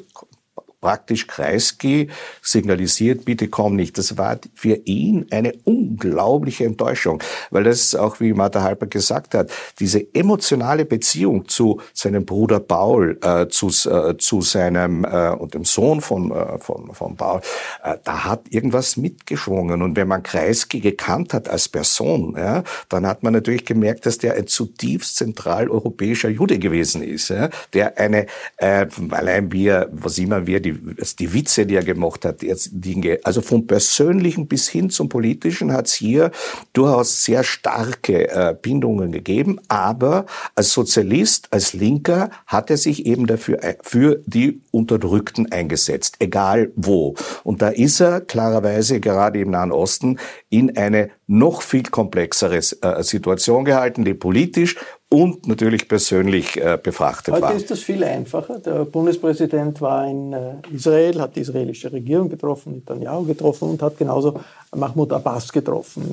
praktisch 0.81 1.27
Kreisky 1.27 2.09
signalisiert, 2.41 3.25
bitte 3.25 3.47
komm 3.47 3.75
nicht. 3.75 3.97
Das 3.97 4.17
war 4.17 4.37
für 4.53 4.75
ihn 4.85 5.27
eine 5.31 5.53
unglaubliche 5.65 6.65
Enttäuschung, 6.65 7.21
weil 7.51 7.63
das 7.65 7.95
auch, 7.95 8.19
wie 8.19 8.33
Martha 8.33 8.61
Halper 8.61 8.87
gesagt 8.87 9.33
hat, 9.33 9.51
diese 9.79 10.13
emotionale 10.13 10.85
Beziehung 10.85 11.47
zu 11.47 11.81
seinem 11.93 12.25
Bruder 12.25 12.59
Paul, 12.59 13.19
äh, 13.21 13.47
zu, 13.47 13.67
äh, 13.89 14.17
zu 14.17 14.41
seinem 14.41 15.03
äh, 15.03 15.29
und 15.31 15.53
dem 15.53 15.65
Sohn 15.65 16.01
von, 16.01 16.31
äh, 16.31 16.59
von, 16.59 16.93
von 16.93 17.15
Paul, 17.17 17.41
äh, 17.83 17.97
da 18.03 18.23
hat 18.23 18.43
irgendwas 18.49 18.95
mitgeschwungen. 18.95 19.81
Und 19.81 19.95
wenn 19.95 20.07
man 20.07 20.23
Kreisky 20.23 20.79
gekannt 20.79 21.33
hat 21.33 21.49
als 21.49 21.67
Person, 21.67 22.35
ja, 22.37 22.63
dann 22.87 23.05
hat 23.05 23.23
man 23.23 23.33
natürlich 23.33 23.65
gemerkt, 23.65 24.05
dass 24.05 24.17
der 24.17 24.35
ein 24.35 24.47
zutiefst 24.47 25.17
zentraleuropäischer 25.17 26.29
Jude 26.29 26.59
gewesen 26.59 27.03
ist, 27.03 27.29
ja, 27.29 27.49
der 27.73 27.97
eine, 27.97 28.27
äh, 28.57 28.85
allein 29.11 29.51
wir, 29.51 29.89
was 29.91 30.17
immer 30.17 30.47
wir, 30.47 30.59
die 30.59 30.68
die, 30.71 31.15
die 31.19 31.33
Witze, 31.33 31.65
die 31.65 31.75
er 31.75 31.83
gemacht 31.83 32.25
hat, 32.25 32.41
die, 32.41 33.19
also 33.23 33.41
vom 33.41 33.67
Persönlichen 33.67 34.47
bis 34.47 34.67
hin 34.69 34.89
zum 34.89 35.09
Politischen 35.09 35.71
hat 35.71 35.87
es 35.87 35.93
hier 35.93 36.31
durchaus 36.73 37.23
sehr 37.23 37.43
starke 37.43 38.29
äh, 38.29 38.55
Bindungen 38.59 39.11
gegeben. 39.11 39.59
Aber 39.67 40.25
als 40.55 40.73
Sozialist, 40.73 41.47
als 41.51 41.73
Linker 41.73 42.29
hat 42.47 42.69
er 42.69 42.77
sich 42.77 43.05
eben 43.05 43.27
dafür 43.27 43.63
äh, 43.63 43.75
für 43.81 44.21
die 44.25 44.61
Unterdrückten 44.71 45.51
eingesetzt, 45.51 46.17
egal 46.19 46.71
wo. 46.75 47.15
Und 47.43 47.61
da 47.61 47.69
ist 47.69 47.99
er 47.99 48.21
klarerweise 48.21 48.99
gerade 48.99 49.39
im 49.39 49.51
Nahen 49.51 49.71
Osten 49.71 50.19
in 50.49 50.75
eine 50.77 51.09
noch 51.27 51.61
viel 51.61 51.83
komplexere 51.83 52.57
äh, 52.57 53.03
Situation 53.03 53.65
gehalten, 53.65 54.03
die 54.03 54.13
politisch 54.13 54.75
und 55.11 55.47
natürlich 55.47 55.87
persönlich 55.87 56.55
äh, 56.57 56.77
befrachtet 56.81 57.33
Heute 57.33 57.41
war. 57.41 57.49
Heute 57.49 57.61
ist 57.61 57.71
das 57.71 57.79
viel 57.79 58.03
einfacher. 58.03 58.59
Der 58.59 58.85
Bundespräsident 58.85 59.81
war 59.81 60.07
in 60.07 60.33
äh, 60.33 60.53
Israel, 60.71 61.19
hat 61.19 61.35
die 61.35 61.41
israelische 61.41 61.91
Regierung 61.91 62.29
getroffen, 62.29 62.73
Netanyahu 62.73 63.23
getroffen 63.23 63.69
und 63.69 63.81
hat 63.81 63.97
genauso 63.97 64.39
Mahmoud 64.75 65.11
Abbas 65.11 65.51
getroffen 65.51 66.03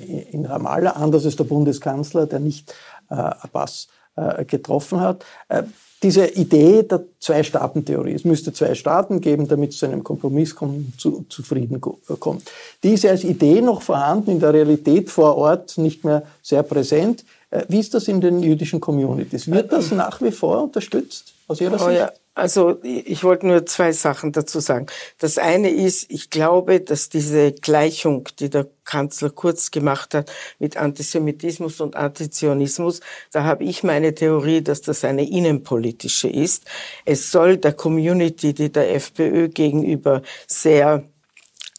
in, 0.00 0.18
in 0.32 0.46
Ramallah. 0.46 0.92
Anders 0.92 1.26
ist 1.26 1.38
der 1.38 1.44
Bundeskanzler, 1.44 2.26
der 2.26 2.40
nicht 2.40 2.74
äh, 3.10 3.14
Abbas 3.14 3.88
äh, 4.16 4.44
getroffen 4.46 5.00
hat. 5.00 5.24
Äh, 5.48 5.64
diese 6.02 6.26
Idee 6.26 6.84
der 6.84 7.02
Zwei-Staaten-Theorie, 7.18 8.14
es 8.14 8.24
müsste 8.24 8.52
zwei 8.52 8.74
Staaten 8.74 9.20
geben, 9.20 9.48
damit 9.48 9.70
es 9.70 9.78
zu 9.78 9.86
einem 9.86 10.04
Kompromiss 10.04 10.54
kommt, 10.54 10.98
zu, 11.00 11.26
zu 11.28 11.42
Frieden 11.42 11.76
äh, 11.76 12.14
kommt. 12.18 12.50
Die 12.82 12.94
ist 12.94 13.04
als 13.04 13.24
Idee 13.24 13.60
noch 13.60 13.82
vorhanden, 13.82 14.30
in 14.30 14.40
der 14.40 14.54
Realität 14.54 15.10
vor 15.10 15.36
Ort 15.36 15.76
nicht 15.76 16.04
mehr 16.04 16.22
sehr 16.40 16.62
präsent. 16.62 17.24
Äh, 17.50 17.64
wie 17.68 17.80
ist 17.80 17.94
das 17.94 18.08
in 18.08 18.20
den 18.20 18.42
jüdischen 18.42 18.80
Communities? 18.80 19.50
Wird 19.50 19.72
das 19.72 19.90
nach 19.90 20.20
wie 20.20 20.32
vor 20.32 20.62
unterstützt 20.64 21.34
aus 21.46 21.60
Ihrer 21.60 21.78
Sicht? 21.78 21.90
Oh 21.90 21.92
ja. 21.92 22.12
Also 22.38 22.78
ich 22.84 23.24
wollte 23.24 23.48
nur 23.48 23.66
zwei 23.66 23.90
Sachen 23.90 24.30
dazu 24.30 24.60
sagen. 24.60 24.86
Das 25.18 25.38
eine 25.38 25.70
ist, 25.70 26.06
ich 26.08 26.30
glaube, 26.30 26.80
dass 26.80 27.08
diese 27.08 27.50
Gleichung, 27.50 28.28
die 28.38 28.48
der 28.48 28.68
Kanzler 28.84 29.30
Kurz 29.30 29.72
gemacht 29.72 30.14
hat 30.14 30.30
mit 30.60 30.76
Antisemitismus 30.76 31.80
und 31.80 31.96
Antizionismus, 31.96 33.00
da 33.32 33.42
habe 33.42 33.64
ich 33.64 33.82
meine 33.82 34.14
Theorie, 34.14 34.62
dass 34.62 34.82
das 34.82 35.04
eine 35.04 35.28
innenpolitische 35.28 36.28
ist. 36.28 36.62
Es 37.04 37.32
soll 37.32 37.56
der 37.56 37.72
Community, 37.72 38.54
die 38.54 38.70
der 38.70 38.94
FPÖ 38.94 39.48
gegenüber 39.48 40.22
sehr 40.46 41.02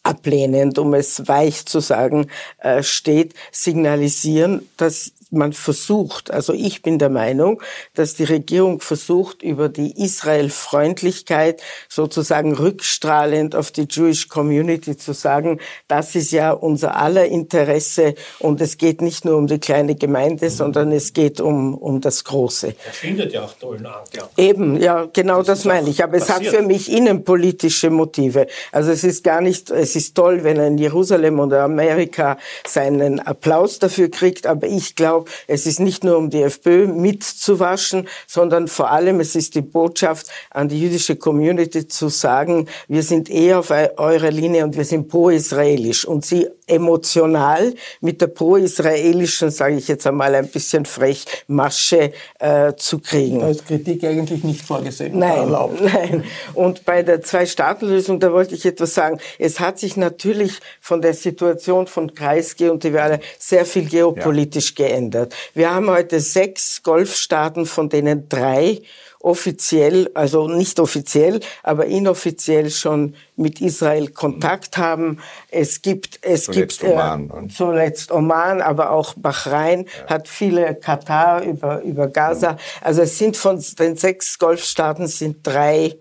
ablehnend, 0.02 0.78
um 0.78 0.92
es 0.92 1.26
weich 1.26 1.64
zu 1.64 1.80
sagen, 1.80 2.26
äh, 2.58 2.82
steht, 2.82 3.32
signalisieren, 3.50 4.68
dass 4.76 5.12
man 5.30 5.52
versucht, 5.52 6.30
also 6.30 6.52
ich 6.52 6.82
bin 6.82 6.98
der 6.98 7.10
Meinung, 7.10 7.62
dass 7.94 8.14
die 8.14 8.24
Regierung 8.24 8.80
versucht, 8.80 9.42
über 9.42 9.68
die 9.68 10.02
Israel-Freundlichkeit 10.02 11.62
sozusagen 11.88 12.54
rückstrahlend 12.54 13.54
auf 13.54 13.70
die 13.70 13.86
Jewish 13.88 14.28
Community 14.28 14.96
zu 14.96 15.12
sagen, 15.12 15.60
das 15.88 16.14
ist 16.14 16.32
ja 16.32 16.52
unser 16.52 16.96
aller 16.96 17.26
Interesse 17.26 18.14
und 18.38 18.60
es 18.60 18.78
geht 18.78 19.02
nicht 19.02 19.24
nur 19.24 19.36
um 19.36 19.46
die 19.46 19.58
kleine 19.58 19.94
Gemeinde, 19.94 20.50
sondern 20.50 20.92
es 20.92 21.12
geht 21.12 21.40
um, 21.40 21.74
um 21.74 22.00
das 22.00 22.24
Große. 22.24 22.68
Er 22.68 22.92
findet 22.92 23.32
ja 23.32 23.44
auch 23.44 23.54
tollen 23.54 23.86
Anklang. 23.86 24.28
Eben, 24.36 24.80
ja, 24.80 25.06
genau 25.12 25.38
das, 25.38 25.46
das 25.46 25.64
meine 25.64 25.90
ich. 25.90 26.02
Aber 26.02 26.18
passiert. 26.18 26.40
es 26.40 26.46
hat 26.48 26.54
für 26.54 26.62
mich 26.62 26.90
innenpolitische 26.90 27.90
Motive. 27.90 28.46
Also 28.72 28.90
es 28.90 29.04
ist 29.04 29.24
gar 29.24 29.40
nicht, 29.40 29.70
es 29.70 29.96
ist 29.96 30.14
toll, 30.14 30.44
wenn 30.44 30.56
er 30.56 30.66
in 30.66 30.78
Jerusalem 30.78 31.40
oder 31.40 31.62
Amerika 31.62 32.38
seinen 32.66 33.20
Applaus 33.20 33.78
dafür 33.78 34.10
kriegt, 34.10 34.46
aber 34.46 34.66
ich 34.66 34.96
glaube, 34.96 35.19
es 35.46 35.66
ist 35.66 35.80
nicht 35.80 36.04
nur 36.04 36.16
um 36.16 36.30
die 36.30 36.42
FPÖ 36.42 36.86
mitzuwaschen, 36.86 38.08
sondern 38.26 38.68
vor 38.68 38.90
allem 38.90 39.20
es 39.20 39.36
ist 39.36 39.54
die 39.54 39.62
Botschaft 39.62 40.28
an 40.50 40.68
die 40.68 40.80
jüdische 40.80 41.16
Community 41.16 41.88
zu 41.88 42.08
sagen, 42.08 42.66
wir 42.88 43.02
sind 43.02 43.30
eher 43.30 43.60
auf 43.60 43.70
eurer 43.70 44.30
Linie 44.30 44.64
und 44.64 44.76
wir 44.76 44.84
sind 44.84 45.08
pro-israelisch 45.08 46.04
und 46.04 46.24
sie 46.24 46.48
emotional 46.70 47.74
mit 48.00 48.20
der 48.20 48.28
pro-israelischen, 48.28 49.50
sage 49.50 49.76
ich 49.76 49.88
jetzt 49.88 50.06
einmal 50.06 50.34
ein 50.34 50.48
bisschen 50.48 50.84
frech, 50.84 51.24
Masche 51.48 52.12
äh, 52.38 52.74
zu 52.76 53.00
kriegen. 53.00 53.42
Als 53.42 53.64
Kritik 53.64 54.04
eigentlich 54.04 54.44
nicht 54.44 54.62
vorgesehen. 54.62 55.18
Nein, 55.18 55.50
nein. 55.82 56.24
Und 56.54 56.84
bei 56.84 57.02
der 57.02 57.22
Zwei-Staaten-Lösung, 57.22 58.20
da 58.20 58.32
wollte 58.32 58.54
ich 58.54 58.64
etwas 58.64 58.94
sagen. 58.94 59.18
Es 59.38 59.60
hat 59.60 59.78
sich 59.78 59.96
natürlich 59.96 60.60
von 60.80 61.02
der 61.02 61.14
Situation 61.14 61.86
von 61.86 62.14
Kreisky 62.14 62.68
und 62.68 62.84
die 62.84 62.92
wir 62.92 63.02
alle 63.02 63.20
sehr 63.38 63.64
viel 63.64 63.88
geopolitisch 63.88 64.74
ja. 64.76 64.86
geändert. 64.86 65.09
Wir 65.54 65.74
haben 65.74 65.90
heute 65.90 66.20
sechs 66.20 66.82
Golfstaaten, 66.82 67.66
von 67.66 67.88
denen 67.88 68.28
drei 68.28 68.80
offiziell, 69.20 70.10
also 70.14 70.48
nicht 70.48 70.80
offiziell, 70.80 71.40
aber 71.62 71.86
inoffiziell 71.86 72.70
schon 72.70 73.14
mit 73.36 73.60
Israel 73.60 74.08
Kontakt 74.08 74.78
haben. 74.78 75.18
Es 75.50 75.82
gibt, 75.82 76.20
es 76.22 76.44
zuletzt 76.44 76.80
gibt 76.80 76.92
Oman, 76.92 77.30
äh, 77.30 77.48
zuletzt 77.48 78.12
Oman, 78.12 78.62
aber 78.62 78.90
auch 78.90 79.14
Bahrain 79.14 79.84
ja. 79.84 80.14
hat 80.14 80.26
viele 80.28 80.74
Katar 80.74 81.42
über 81.42 81.82
über 81.82 82.08
Gaza. 82.08 82.56
Also 82.80 83.02
es 83.02 83.18
sind 83.18 83.36
von 83.36 83.62
den 83.78 83.96
sechs 83.96 84.38
Golfstaaten 84.38 85.06
sind 85.06 85.46
drei 85.46 85.96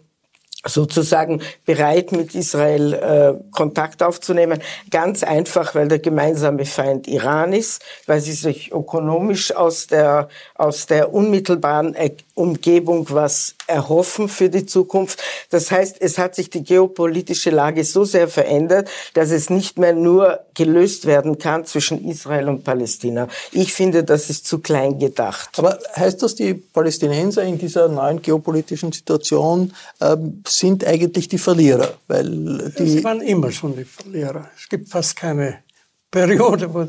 sozusagen 0.66 1.42
bereit, 1.66 2.12
mit 2.12 2.36
Israel 2.36 2.94
äh, 2.94 3.52
Kontakt 3.52 4.04
aufzunehmen. 4.04 4.62
Ganz 4.92 5.24
einfach, 5.24 5.74
weil 5.74 5.88
der 5.88 6.00
gemeinsame 6.00 6.66
Feind 6.66 7.08
Iran 7.08 7.54
ist, 7.54 7.82
weil 8.08 8.20
sie 8.20 8.34
sich 8.34 8.72
ökonomisch 8.72 9.56
aus 9.56 9.88
der, 9.88 10.28
aus 10.56 10.86
der 10.86 11.14
unmittelbaren 11.14 11.96
Umgebung 12.36 13.08
was 13.10 13.56
erhoffen 13.68 14.28
für 14.28 14.50
die 14.50 14.66
Zukunft. 14.66 15.22
Das 15.50 15.72
heißt, 15.72 15.98
es 16.00 16.18
hat 16.18 16.36
sich 16.36 16.50
die 16.50 16.64
geopolitische 16.64 17.52
Lage 17.52 17.84
so 17.84 18.04
sehr 18.04 18.28
verändert, 18.28 18.90
dass 19.14 19.32
es 19.32 19.50
nicht 19.50 19.78
mehr 19.78 19.94
nur 19.94 20.40
gelöst 20.56 21.06
werden 21.06 21.38
kann 21.38 21.66
zwischen 21.66 22.06
Israel 22.06 22.50
und 22.50 22.64
Palästina. 22.64 23.28
Ich 23.52 23.74
finde, 23.74 24.04
das 24.04 24.30
ist 24.30 24.46
zu 24.46 24.60
klein 24.60 25.00
gedacht. 25.00 25.58
Aber 25.58 25.80
heißt 25.96 26.22
das, 26.22 26.36
die 26.36 26.54
Palästinenser 26.54 27.44
in 27.44 27.58
dieser 27.58 27.88
neuen 27.88 28.22
geopolitischen 28.22 28.92
Situation 28.92 29.74
ähm, 30.02 30.42
sind 30.60 30.86
eigentlich 30.86 31.28
die 31.28 31.38
Verlierer, 31.38 31.94
weil 32.08 32.72
die 32.78 32.90
Sie 32.90 33.04
waren 33.04 33.22
immer 33.22 33.52
schon 33.52 33.76
die 33.76 33.86
Verlierer. 33.86 34.50
Es 34.58 34.68
gibt 34.68 34.90
fast 34.90 35.16
keine 35.16 35.60
Periode, 36.12 36.74
wo, 36.74 36.88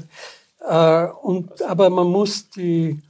äh, 0.67 1.07
und, 1.23 1.63
aber 1.63 1.91
man 1.91 2.09
muss 2.09 2.51
die, 2.51 3.01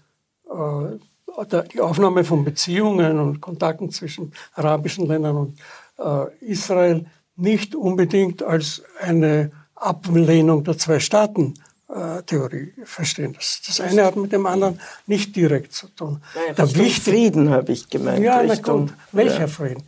äh, 0.50 1.64
die 1.72 1.80
Aufnahme 1.80 2.24
von 2.24 2.44
Beziehungen 2.44 3.18
und 3.18 3.40
Kontakten 3.40 3.90
zwischen 3.90 4.32
arabischen 4.54 5.06
Ländern 5.06 5.36
und 5.36 5.58
äh, 5.98 6.44
Israel 6.44 7.06
nicht 7.36 7.74
unbedingt 7.74 8.42
als 8.42 8.82
eine 9.00 9.50
Ablehnung 9.74 10.62
der 10.64 10.76
Zwei-Staaten 10.76 11.54
äh, 11.88 12.22
Theorie 12.22 12.72
verstehen. 12.84 13.32
Das, 13.32 13.62
das 13.66 13.80
eine 13.80 14.04
hat 14.04 14.16
mit 14.16 14.32
dem 14.32 14.46
anderen 14.46 14.78
nicht 15.06 15.34
direkt 15.34 15.72
zu 15.72 15.88
tun. 15.88 16.20
Nein, 16.34 16.54
der 16.54 16.66
Frieden 16.66 17.50
habe 17.50 17.72
ich 17.72 17.88
gemeint. 17.88 18.22
Ja, 18.22 18.38
Richtung, 18.40 18.86
na 18.86 18.92
gut. 18.92 18.94
Welcher 19.12 19.40
ja. 19.40 19.46
Frieden? 19.46 19.82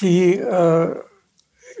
Die 0.00 0.34
äh, 0.34 0.96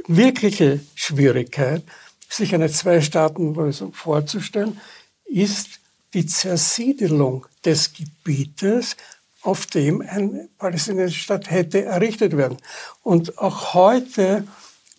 wirkliche 0.06 0.80
Schwierigkeit, 0.94 1.82
sich 2.28 2.54
eine 2.54 2.70
Zwei-Staaten-Lösung 2.70 3.92
vorzustellen, 3.92 4.80
ist 5.24 5.80
die 6.14 6.26
Zersiedelung 6.26 7.46
des 7.64 7.92
Gebietes, 7.92 8.96
auf 9.42 9.66
dem 9.66 10.00
ein 10.00 10.48
palästinensischer 10.58 11.22
Staat 11.22 11.50
hätte 11.50 11.84
errichtet 11.84 12.36
werden. 12.36 12.58
Und 13.02 13.38
auch 13.38 13.74
heute 13.74 14.46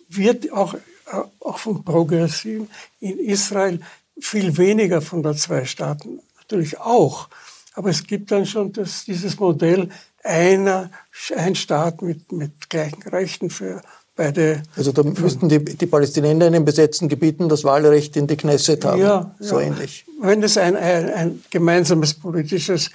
wird 0.08 0.52
auch, 0.52 0.74
äh, 0.74 0.78
auch 1.40 1.58
von 1.58 1.84
Progressiven 1.84 2.70
in 3.00 3.18
Israel 3.18 3.80
viel 4.20 4.56
weniger 4.56 5.02
von 5.02 5.22
der 5.22 5.36
Zwei-Staaten, 5.36 6.20
natürlich 6.38 6.78
auch. 6.78 7.28
Aber 7.74 7.90
es 7.90 8.04
gibt 8.04 8.30
dann 8.30 8.46
schon 8.46 8.72
das, 8.72 9.04
dieses 9.04 9.38
Modell 9.38 9.90
einer, 10.24 10.90
ein 11.36 11.54
Staat 11.54 12.02
mit, 12.02 12.32
mit 12.32 12.68
gleichen 12.68 13.02
Rechten 13.02 13.50
für 13.50 13.82
beide. 14.16 14.62
Also 14.76 14.92
da 14.92 15.02
müssten 15.02 15.48
die, 15.48 15.64
die 15.64 15.86
Palästinenser 15.86 16.48
in 16.48 16.52
den 16.52 16.64
besetzten 16.64 17.08
Gebieten 17.08 17.48
das 17.48 17.64
Wahlrecht 17.64 18.16
in 18.16 18.26
die 18.26 18.36
Knesset 18.36 18.84
haben. 18.84 19.00
Ja, 19.00 19.34
so 19.38 19.60
ja. 19.60 19.66
ähnlich. 19.66 20.04
Wenn 20.20 20.42
es 20.42 20.58
ein, 20.58 20.76
ein, 20.76 21.10
ein 21.10 21.44
gemeinsames 21.50 22.14
politisches 22.14 22.90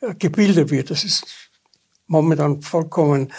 äh, 0.00 0.14
Gebilde 0.18 0.70
wird, 0.70 0.90
das 0.90 1.04
ist 1.04 1.24
momentan 2.08 2.62
vollkommen 2.62 3.32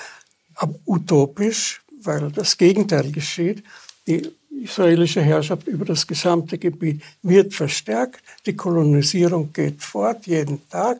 utopisch, 0.86 1.82
weil 2.04 2.32
das 2.32 2.58
Gegenteil 2.58 3.12
geschieht. 3.12 3.63
Die 4.08 4.32
israelische 4.62 5.22
Herrschaft 5.22 5.67
über 5.67 5.86
das 5.86 6.06
gesamte 6.06 6.58
Gebiet 6.58 7.02
wird 7.22 7.54
verstärkt, 7.54 8.22
die 8.46 8.56
Kolonisierung 8.56 9.52
geht 9.52 9.82
fort 9.82 10.28
jeden 10.28 10.67
Tag 10.69 11.00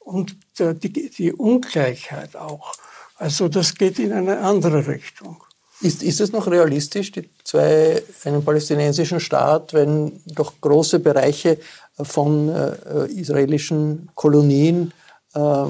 und 0.00 0.36
die, 0.58 1.10
die 1.10 1.32
Ungleichheit 1.32 2.36
auch. 2.36 2.74
Also 3.16 3.48
das 3.48 3.74
geht 3.74 3.98
in 3.98 4.12
eine 4.12 4.38
andere 4.38 4.86
Richtung. 4.86 5.42
Ist, 5.80 6.02
ist 6.02 6.20
es 6.20 6.32
noch 6.32 6.46
realistisch, 6.50 7.12
die 7.12 7.28
zwei, 7.44 8.02
einen 8.24 8.42
palästinensischen 8.42 9.20
Staat, 9.20 9.74
wenn 9.74 10.20
doch 10.26 10.54
große 10.60 11.00
Bereiche 11.00 11.58
von 12.00 12.48
äh, 12.48 13.06
israelischen 13.12 14.08
Kolonien 14.14 14.92
äh, 15.34 15.64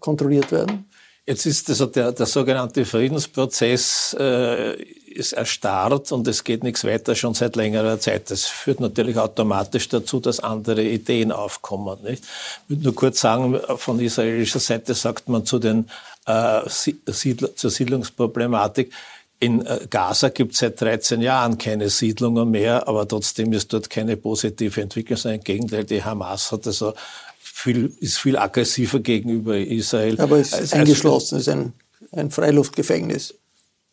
kontrolliert 0.00 0.52
werden? 0.52 0.88
Jetzt 1.26 1.44
ist 1.44 1.68
also 1.68 1.86
der, 1.86 2.12
der 2.12 2.26
sogenannte 2.26 2.84
Friedensprozess 2.84 4.16
äh, 4.18 4.76
ist 5.16 5.32
erstarrt 5.32 6.12
und 6.12 6.28
es 6.28 6.44
geht 6.44 6.62
nichts 6.62 6.84
weiter 6.84 7.14
schon 7.14 7.34
seit 7.34 7.56
längerer 7.56 7.98
Zeit. 7.98 8.30
Das 8.30 8.44
führt 8.44 8.80
natürlich 8.80 9.18
automatisch 9.18 9.88
dazu, 9.88 10.20
dass 10.20 10.40
andere 10.40 10.84
Ideen 10.84 11.32
aufkommen. 11.32 11.98
Nicht? 12.02 12.24
Ich 12.24 12.70
würde 12.70 12.84
nur 12.84 12.94
kurz 12.94 13.20
sagen, 13.20 13.58
von 13.76 13.98
israelischer 14.00 14.60
Seite 14.60 14.94
sagt 14.94 15.28
man 15.28 15.44
zu 15.46 15.58
den 15.58 15.88
äh, 16.26 16.60
Siedl 16.68 17.54
zur 17.54 17.70
Siedlungsproblematik, 17.70 18.92
in 19.38 19.64
äh, 19.66 19.86
Gaza 19.90 20.30
gibt 20.30 20.52
es 20.52 20.60
seit 20.60 20.80
13 20.80 21.20
Jahren 21.20 21.58
keine 21.58 21.90
Siedlungen 21.90 22.50
mehr, 22.50 22.88
aber 22.88 23.06
trotzdem 23.06 23.52
ist 23.52 23.72
dort 23.72 23.90
keine 23.90 24.16
positive 24.16 24.80
Entwicklung, 24.80 25.18
sondern 25.18 25.40
im 25.40 25.44
Gegenteil, 25.44 25.84
die 25.84 26.02
Hamas 26.02 26.52
hat 26.52 26.66
also 26.66 26.94
viel, 27.38 27.94
ist 28.00 28.18
viel 28.18 28.36
aggressiver 28.36 29.00
gegenüber 29.00 29.58
Israel. 29.58 30.20
Aber 30.20 30.38
es 30.38 30.52
ist 30.52 30.72
eingeschlossen, 30.72 31.36
es 31.36 31.46
ist 31.46 31.52
ein, 31.52 31.72
ein 32.12 32.30
Freiluftgefängnis. 32.30 33.34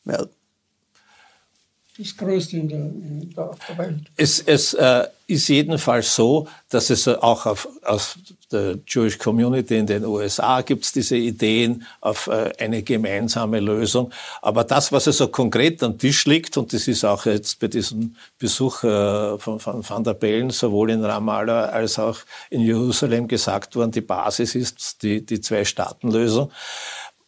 Ja. 0.06 0.26
Das 1.98 2.18
größte 2.18 2.58
in 2.58 2.70
der, 2.70 2.80
in 2.80 3.34
der, 3.36 3.50
auf 3.52 3.60
der 3.68 3.78
Welt. 3.78 4.02
Es, 4.18 4.40
es 4.40 4.74
äh, 4.74 5.06
ist 5.28 5.48
jedenfalls 5.48 6.16
so, 6.16 6.48
dass 6.70 6.90
es 6.90 7.08
auch 7.08 7.46
auf, 7.46 7.68
aus 7.84 8.18
der 8.52 8.80
Jewish 8.88 9.18
Community 9.18 9.78
in 9.78 9.86
den 9.86 10.06
USA 10.06 10.62
gibt 10.62 10.86
es 10.86 10.92
diese 10.92 11.18
Ideen 11.18 11.86
auf 12.02 12.28
äh, 12.28 12.52
eine 12.60 12.82
gemeinsame 12.82 13.60
Lösung. 13.60 14.12
Aber 14.42 14.64
das, 14.64 14.92
was 14.92 15.08
also 15.08 15.28
konkret 15.28 15.84
am 15.84 15.98
Tisch 15.98 16.26
liegt, 16.26 16.58
und 16.58 16.74
das 16.74 16.88
ist 16.88 17.06
auch 17.06 17.26
jetzt 17.26 17.60
bei 17.60 17.68
diesem 17.68 18.16
Besuch 18.40 18.84
äh, 18.84 19.38
von, 19.38 19.60
von 19.60 19.88
Van 19.88 20.04
der 20.04 20.14
Bellen 20.16 20.50
sowohl 20.50 20.92
in 20.92 21.06
Ramallah 21.06 21.66
als 21.66 22.00
auch 22.00 22.18
in 22.50 22.62
Jerusalem 22.62 23.28
gesagt 23.28 23.76
worden, 23.76 23.92
die 23.92 24.02
Basis 24.02 24.56
ist 24.56 25.04
die, 25.04 25.26
die 25.26 25.42
Zwei-Staaten-Lösung 25.42 26.52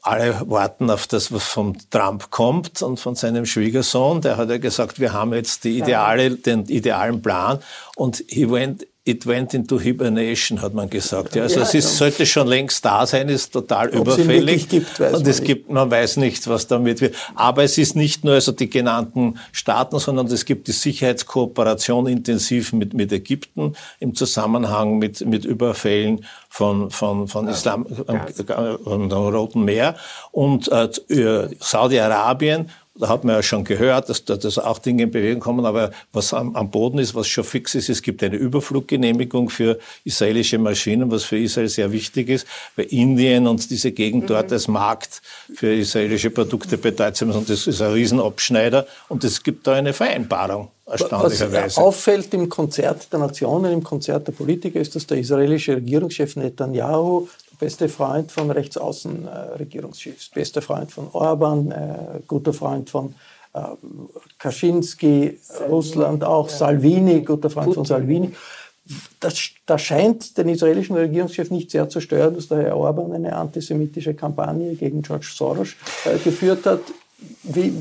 alle 0.05 0.41
warten 0.49 0.89
auf 0.89 1.07
das, 1.07 1.31
was 1.31 1.43
von 1.43 1.77
Trump 1.89 2.29
kommt 2.29 2.81
und 2.81 2.99
von 2.99 3.15
seinem 3.15 3.45
Schwiegersohn. 3.45 4.21
Der 4.21 4.37
hat 4.37 4.49
ja 4.49 4.57
gesagt, 4.57 4.99
wir 4.99 5.13
haben 5.13 5.33
jetzt 5.33 5.63
die 5.63 5.79
ideale, 5.79 6.31
den 6.31 6.65
idealen 6.65 7.21
Plan. 7.21 7.59
Und 7.95 8.23
he 8.27 8.49
went 8.49 8.85
it 9.07 9.27
went 9.27 9.53
into 9.53 9.79
hibernation, 9.79 10.63
hat 10.63 10.73
man 10.73 10.89
gesagt. 10.89 11.35
Ja, 11.35 11.43
also 11.43 11.59
ja, 11.59 11.61
es 11.61 11.75
ist, 11.75 11.95
sollte 11.95 12.25
schon 12.25 12.47
längst 12.47 12.83
da 12.83 13.05
sein, 13.05 13.29
ist 13.29 13.53
total 13.53 13.89
Ob 13.89 14.07
überfällig. 14.07 14.67
Gibt, 14.67 14.99
und 14.99 15.27
es 15.27 15.43
gibt, 15.43 15.69
man 15.69 15.91
weiß 15.91 16.17
nicht, 16.17 16.47
was 16.47 16.65
damit 16.65 17.01
wird. 17.01 17.15
Aber 17.35 17.63
es 17.63 17.77
ist 17.77 17.95
nicht 17.95 18.23
nur 18.23 18.33
also 18.33 18.51
die 18.51 18.67
genannten 18.67 19.37
Staaten, 19.51 19.99
sondern 19.99 20.25
es 20.25 20.45
gibt 20.45 20.67
die 20.67 20.71
Sicherheitskooperation 20.71 22.07
intensiv 22.07 22.73
mit, 22.73 22.95
mit 22.95 23.11
Ägypten 23.11 23.75
im 23.99 24.15
Zusammenhang 24.15 24.97
mit, 24.97 25.23
mit 25.23 25.45
Überfällen 25.45 26.25
von, 26.49 26.89
von, 26.89 27.27
von 27.27 27.47
Islam, 27.47 27.85
ja. 28.07 28.25
am, 28.87 29.11
am 29.11 29.11
Roten 29.11 29.65
Meer 29.65 29.95
und 30.31 30.67
äh, 30.71 30.89
Saudi-Arabien 31.59 32.71
da 32.97 33.09
hat 33.09 33.23
man 33.23 33.35
ja 33.35 33.43
schon 33.43 33.63
gehört, 33.63 34.09
dass 34.09 34.23
da 34.23 34.37
dass 34.37 34.57
auch 34.57 34.79
Dinge 34.79 35.03
in 35.03 35.11
Bewegung 35.11 35.41
kommen, 35.41 35.65
aber 35.65 35.91
was 36.13 36.33
am, 36.33 36.55
am, 36.55 36.71
Boden 36.71 36.97
ist, 36.97 37.13
was 37.13 37.27
schon 37.27 37.43
fix 37.43 37.75
ist, 37.75 37.89
es 37.89 38.01
gibt 38.01 38.23
eine 38.23 38.37
Überfluggenehmigung 38.37 39.49
für 39.49 39.79
israelische 40.05 40.57
Maschinen, 40.57 41.11
was 41.11 41.25
für 41.25 41.37
Israel 41.37 41.67
sehr 41.67 41.91
wichtig 41.91 42.29
ist, 42.29 42.47
weil 42.75 42.85
Indien 42.85 43.47
und 43.47 43.69
diese 43.69 43.91
Gegend 43.91 44.23
mhm. 44.23 44.27
dort 44.27 44.51
als 44.51 44.67
Markt 44.67 45.21
für 45.53 45.73
israelische 45.73 46.29
Produkte 46.29 46.77
bedeutsam 46.77 47.31
ist 47.31 47.35
und 47.35 47.49
das 47.49 47.67
ist 47.67 47.81
ein 47.81 47.91
Riesenabschneider 47.91 48.87
und 49.09 49.23
es 49.23 49.43
gibt 49.43 49.67
da 49.67 49.73
eine 49.73 49.93
Vereinbarung. 49.93 50.69
Was 50.85 51.77
auffällt 51.77 52.31
im 52.35 52.47
Konzert 52.47 53.11
der 53.11 53.19
Nationen, 53.19 53.73
im 53.73 53.83
Konzert 53.83 54.27
der 54.27 54.33
Politiker, 54.33 54.79
ist, 54.79 54.95
dass 54.95 55.07
der 55.07 55.17
israelische 55.17 55.77
Regierungschef 55.77 56.35
Netanyahu 56.35 57.27
beste 57.59 57.89
Freund 57.89 58.31
von 58.31 58.51
Rechtsaußenregierungschefs, 58.51 60.27
äh, 60.27 60.35
bester 60.35 60.61
Freund 60.61 60.91
von 60.91 61.07
Orban, 61.11 61.71
äh, 61.71 62.21
guter 62.27 62.53
Freund 62.53 62.89
von 62.89 63.15
äh, 63.53 63.61
Kaczynski, 64.37 65.39
Salvini, 65.41 65.69
Russland 65.71 66.23
auch, 66.23 66.49
ja. 66.49 66.55
Salvini, 66.55 67.21
guter 67.21 67.49
Freund 67.49 67.67
Putin. 67.67 67.75
von 67.75 67.85
Salvini. 67.85 68.31
Das, 69.19 69.39
das 69.65 69.81
scheint 69.81 70.37
den 70.37 70.49
israelischen 70.49 70.95
Regierungschef 70.95 71.49
nicht 71.49 71.71
sehr 71.71 71.89
zu 71.89 71.99
stören, 71.99 72.35
dass 72.35 72.49
der 72.49 72.59
Herr 72.59 72.77
Orban 72.77 73.11
eine 73.13 73.35
antisemitische 73.35 74.13
Kampagne 74.13 74.75
gegen 74.75 75.01
George 75.01 75.31
Soros 75.33 75.69
äh, 76.05 76.19
geführt 76.19 76.65
hat. 76.65 76.81
Wie, 77.43 77.73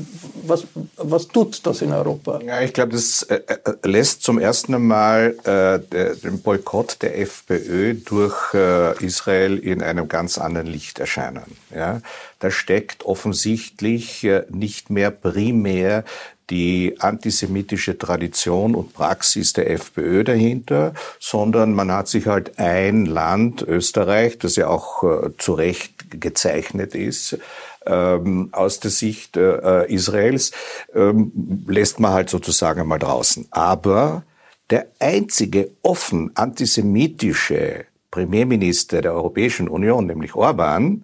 was, 0.43 0.65
was 0.95 1.27
tut 1.27 1.65
das 1.65 1.81
in 1.81 1.91
Europa? 1.91 2.39
Ja, 2.45 2.61
ich 2.61 2.71
glaube, 2.71 2.93
das 2.93 3.23
äh, 3.23 3.41
äh, 3.47 3.87
lässt 3.87 4.23
zum 4.23 4.39
ersten 4.39 4.81
Mal 4.85 5.35
äh, 5.43 5.79
der, 5.89 6.15
den 6.15 6.41
Boykott 6.41 7.01
der 7.01 7.19
FPÖ 7.19 7.95
durch 7.95 8.53
äh, 8.53 9.03
Israel 9.03 9.57
in 9.57 9.81
einem 9.81 10.07
ganz 10.07 10.37
anderen 10.37 10.67
Licht 10.67 10.99
erscheinen. 10.99 11.43
Ja? 11.73 12.01
Da 12.39 12.49
steckt 12.49 13.05
offensichtlich 13.05 14.23
äh, 14.23 14.45
nicht 14.49 14.89
mehr 14.89 15.11
primär 15.11 16.05
die 16.49 16.95
antisemitische 16.99 17.97
Tradition 17.97 18.75
und 18.75 18.93
Praxis 18.93 19.53
der 19.53 19.69
FPÖ 19.71 20.23
dahinter, 20.23 20.93
sondern 21.19 21.73
man 21.73 21.91
hat 21.91 22.07
sich 22.07 22.27
halt 22.27 22.59
ein 22.59 23.05
Land, 23.05 23.63
Österreich, 23.63 24.37
das 24.37 24.55
ja 24.55 24.67
auch 24.67 25.03
äh, 25.03 25.29
zu 25.37 25.53
Recht 25.53 26.21
gezeichnet 26.21 26.93
ist, 26.93 27.37
ähm, 27.85 28.49
aus 28.51 28.79
der 28.79 28.91
Sicht 28.91 29.37
äh, 29.37 29.85
Israels, 29.91 30.51
ähm, 30.93 31.31
lässt 31.67 31.99
man 31.99 32.11
halt 32.11 32.29
sozusagen 32.29 32.81
einmal 32.81 32.99
draußen. 32.99 33.47
Aber 33.51 34.23
der 34.69 34.87
einzige 34.99 35.71
offen 35.81 36.31
antisemitische 36.35 37.85
Premierminister 38.11 39.01
der 39.01 39.13
Europäischen 39.13 39.67
Union, 39.67 40.07
nämlich 40.07 40.35
Orban, 40.35 41.03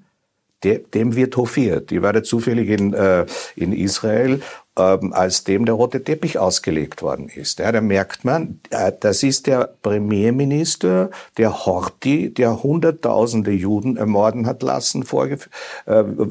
dem 0.63 1.15
wird 1.15 1.35
hofiert. 1.37 1.91
Ich 1.91 2.01
war 2.01 2.13
da 2.13 2.21
zufällig 2.21 2.69
in, 2.69 2.93
äh, 2.93 3.25
in 3.55 3.73
Israel 3.73 4.41
ähm, 4.77 5.11
als 5.11 5.43
dem 5.43 5.65
der 5.65 5.75
rote 5.75 6.01
Teppich 6.01 6.39
ausgelegt 6.39 7.01
worden 7.01 7.27
ist. 7.27 7.59
Ja, 7.59 7.73
da 7.73 7.81
merkt 7.81 8.23
man, 8.23 8.61
äh, 8.69 8.93
das 8.97 9.21
ist 9.21 9.47
der 9.47 9.69
Premierminister, 9.81 11.09
der 11.37 11.65
Horthy, 11.65 12.33
der 12.33 12.63
hunderttausende 12.63 13.51
Juden 13.51 13.97
ermorden 13.97 14.47
hat 14.47 14.63
lassen, 14.63 15.05
äh, 15.11 15.37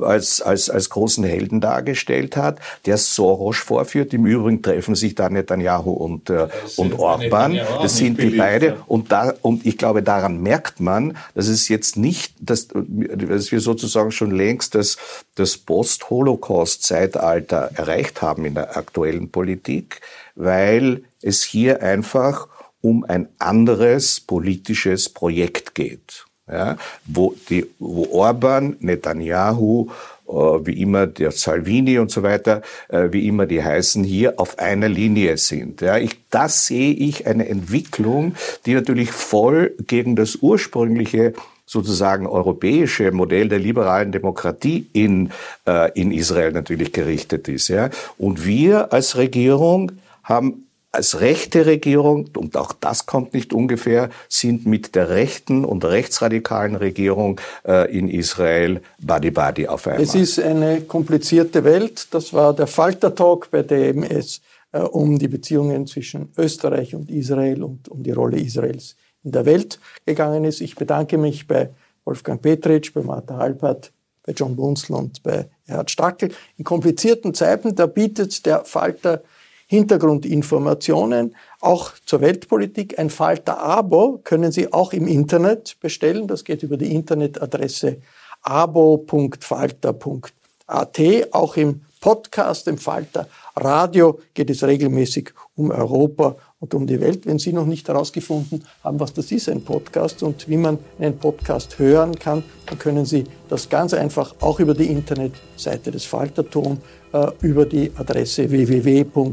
als, 0.00 0.40
als, 0.40 0.70
als 0.70 0.88
großen 0.88 1.22
Helden 1.22 1.61
dargestellt 1.61 2.38
hat, 2.38 2.61
der 2.87 2.96
Soros 2.96 3.59
vorführt. 3.59 4.14
Im 4.14 4.24
Übrigen 4.24 4.62
treffen 4.62 4.94
sich 4.94 5.14
da 5.14 5.29
Netanyahu 5.29 5.92
und, 5.92 6.31
äh, 6.31 6.48
und 6.76 6.98
Orban. 6.98 7.61
Das 7.83 7.98
sind 7.98 8.22
die 8.22 8.31
beide. 8.31 8.79
Und, 8.87 9.12
da, 9.12 9.35
und 9.42 9.66
ich 9.66 9.76
glaube, 9.76 10.03
daran 10.03 10.40
merkt 10.40 10.81
man, 10.81 11.18
dass 11.35 11.48
es 11.48 11.68
jetzt 11.68 11.98
nicht, 11.98 12.33
dass, 12.40 12.68
dass 12.68 13.53
wir 13.53 13.61
sozusagen 13.61 14.12
schon 14.12 14.31
längst 14.31 14.74
das, 14.74 14.96
das 15.35 15.59
Post-Holocaust-Zeitalter 15.59 17.72
erreicht 17.74 18.22
haben 18.22 18.29
haben 18.30 18.44
in 18.44 18.54
der 18.54 18.76
aktuellen 18.76 19.30
Politik, 19.30 20.00
weil 20.34 21.02
es 21.20 21.42
hier 21.42 21.82
einfach 21.82 22.48
um 22.80 23.04
ein 23.04 23.28
anderes 23.38 24.20
politisches 24.20 25.08
Projekt 25.08 25.74
geht. 25.74 26.24
Ja, 26.50 26.78
wo, 27.06 27.34
die, 27.48 27.66
wo 27.78 28.06
Orban, 28.10 28.76
Netanyahu, 28.80 29.88
äh, 30.26 30.32
wie 30.32 30.82
immer 30.82 31.06
der 31.06 31.30
Salvini 31.30 31.98
und 31.98 32.10
so 32.10 32.24
weiter, 32.24 32.62
äh, 32.88 33.08
wie 33.12 33.28
immer 33.28 33.46
die 33.46 33.62
heißen, 33.62 34.02
hier 34.02 34.40
auf 34.40 34.58
einer 34.58 34.88
Linie 34.88 35.36
sind. 35.36 35.80
Ja, 35.80 35.98
ich, 35.98 36.16
das 36.30 36.66
sehe 36.66 36.92
ich 36.92 37.28
eine 37.28 37.48
Entwicklung, 37.48 38.34
die 38.66 38.74
natürlich 38.74 39.12
voll 39.12 39.76
gegen 39.86 40.16
das 40.16 40.36
ursprüngliche 40.36 41.34
sozusagen 41.70 42.26
europäische 42.26 43.12
Modell 43.12 43.48
der 43.48 43.61
liberalen 43.61 44.11
Demokratie 44.11 44.88
in, 44.92 45.30
äh, 45.68 45.92
in 45.92 46.11
Israel 46.11 46.50
natürlich 46.50 46.92
gerichtet 46.92 47.46
ist. 47.46 47.68
Ja? 47.68 47.90
Und 48.18 48.44
wir 48.44 48.92
als 48.92 49.16
Regierung 49.16 49.92
haben 50.24 50.66
als 50.90 51.20
rechte 51.20 51.66
Regierung, 51.66 52.28
und 52.37 52.56
auch 52.56 52.72
das 52.72 53.06
kommt 53.06 53.35
nicht 53.35 53.52
ungefähr, 53.52 54.11
sind 54.28 54.66
mit 54.66 54.96
der 54.96 55.11
rechten 55.11 55.64
und 55.64 55.85
rechtsradikalen 55.85 56.74
Regierung 56.74 57.40
äh, 57.64 57.96
in 57.96 58.09
Israel 58.09 58.80
Badi-Badi 59.00 59.68
auf 59.68 59.87
einmal. 59.87 60.02
Es 60.02 60.16
ist 60.16 60.40
eine 60.40 60.80
komplizierte 60.80 61.62
Welt. 61.62 62.09
Das 62.11 62.33
war 62.33 62.52
der 62.52 62.66
Falter-Talk, 62.66 63.52
bei 63.52 63.62
dem 63.62 64.02
es 64.02 64.40
äh, 64.72 64.80
um 64.80 65.20
die 65.20 65.28
Beziehungen 65.28 65.87
zwischen 65.87 66.33
Österreich 66.37 66.96
und 66.96 67.09
Israel 67.09 67.62
und 67.62 67.88
um 67.88 68.02
die 68.02 68.11
Rolle 68.11 68.40
Israels 68.40 68.96
in 69.22 69.33
der 69.33 69.46
Welt 69.46 69.78
gegangen 70.06 70.44
ist. 70.44 70.61
Ich 70.61 70.74
bedanke 70.74 71.18
mich 71.18 71.46
bei 71.46 71.70
Wolfgang 72.04 72.40
Petritsch, 72.40 72.92
bei 72.92 73.02
Martha 73.02 73.37
Halpert, 73.37 73.92
bei 74.24 74.33
John 74.33 74.56
Bunzl 74.56 74.94
und 74.94 75.22
bei 75.22 75.48
Erhard 75.66 75.90
Stackel. 75.90 76.33
In 76.56 76.64
komplizierten 76.64 77.35
Zeiten, 77.35 77.74
da 77.74 77.87
bietet 77.87 78.44
der 78.46 78.64
Falter 78.64 79.22
Hintergrundinformationen 79.66 81.37
auch 81.61 81.92
zur 82.04 82.22
Weltpolitik. 82.22 82.98
Ein 82.98 83.09
Falter-Abo 83.09 84.20
können 84.24 84.50
Sie 84.50 84.72
auch 84.72 84.92
im 84.92 85.06
Internet 85.06 85.76
bestellen. 85.78 86.26
Das 86.26 86.44
geht 86.44 86.64
über 86.64 86.76
die 86.76 86.92
Internetadresse 86.92 87.98
abo.falter.at. 88.42 91.00
Auch 91.30 91.56
im 91.56 91.83
Podcast, 92.00 92.66
im 92.66 92.78
Falter 92.78 93.28
Radio 93.54 94.18
geht 94.35 94.50
es 94.50 94.64
regelmäßig 94.64 95.30
um 95.54 95.70
Europa 95.70 96.37
und 96.60 96.74
um 96.74 96.86
die 96.86 97.00
Welt. 97.00 97.26
Wenn 97.26 97.38
Sie 97.38 97.52
noch 97.52 97.66
nicht 97.66 97.88
herausgefunden 97.88 98.64
haben, 98.84 99.00
was 99.00 99.12
das 99.12 99.32
ist, 99.32 99.48
ein 99.48 99.62
Podcast 99.62 100.22
und 100.22 100.48
wie 100.48 100.56
man 100.58 100.78
einen 100.98 101.18
Podcast 101.18 101.78
hören 101.78 102.16
kann, 102.16 102.44
dann 102.66 102.78
können 102.78 103.04
Sie 103.04 103.24
das 103.48 103.68
ganz 103.68 103.94
einfach 103.94 104.36
auch 104.40 104.60
über 104.60 104.74
die 104.74 104.86
Internetseite 104.86 105.90
des 105.90 106.04
Falterton, 106.04 106.78
äh, 107.12 107.26
über 107.40 107.66
die 107.66 107.90
Adresse 107.96 108.48
www.falter.at 108.50 109.32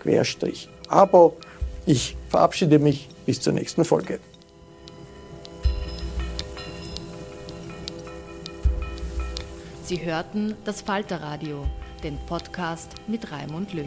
Querstrich 0.00 0.68
Abo. 0.88 1.36
Ich 1.86 2.16
verabschiede 2.28 2.78
mich 2.78 3.08
bis 3.26 3.40
zur 3.40 3.52
nächsten 3.52 3.84
Folge. 3.84 4.18
Sie 9.84 10.04
hörten 10.04 10.54
das 10.64 10.82
Falterradio, 10.82 11.66
den 12.04 12.16
Podcast 12.26 12.90
mit 13.08 13.32
Raimund 13.32 13.72
Löw. 13.74 13.86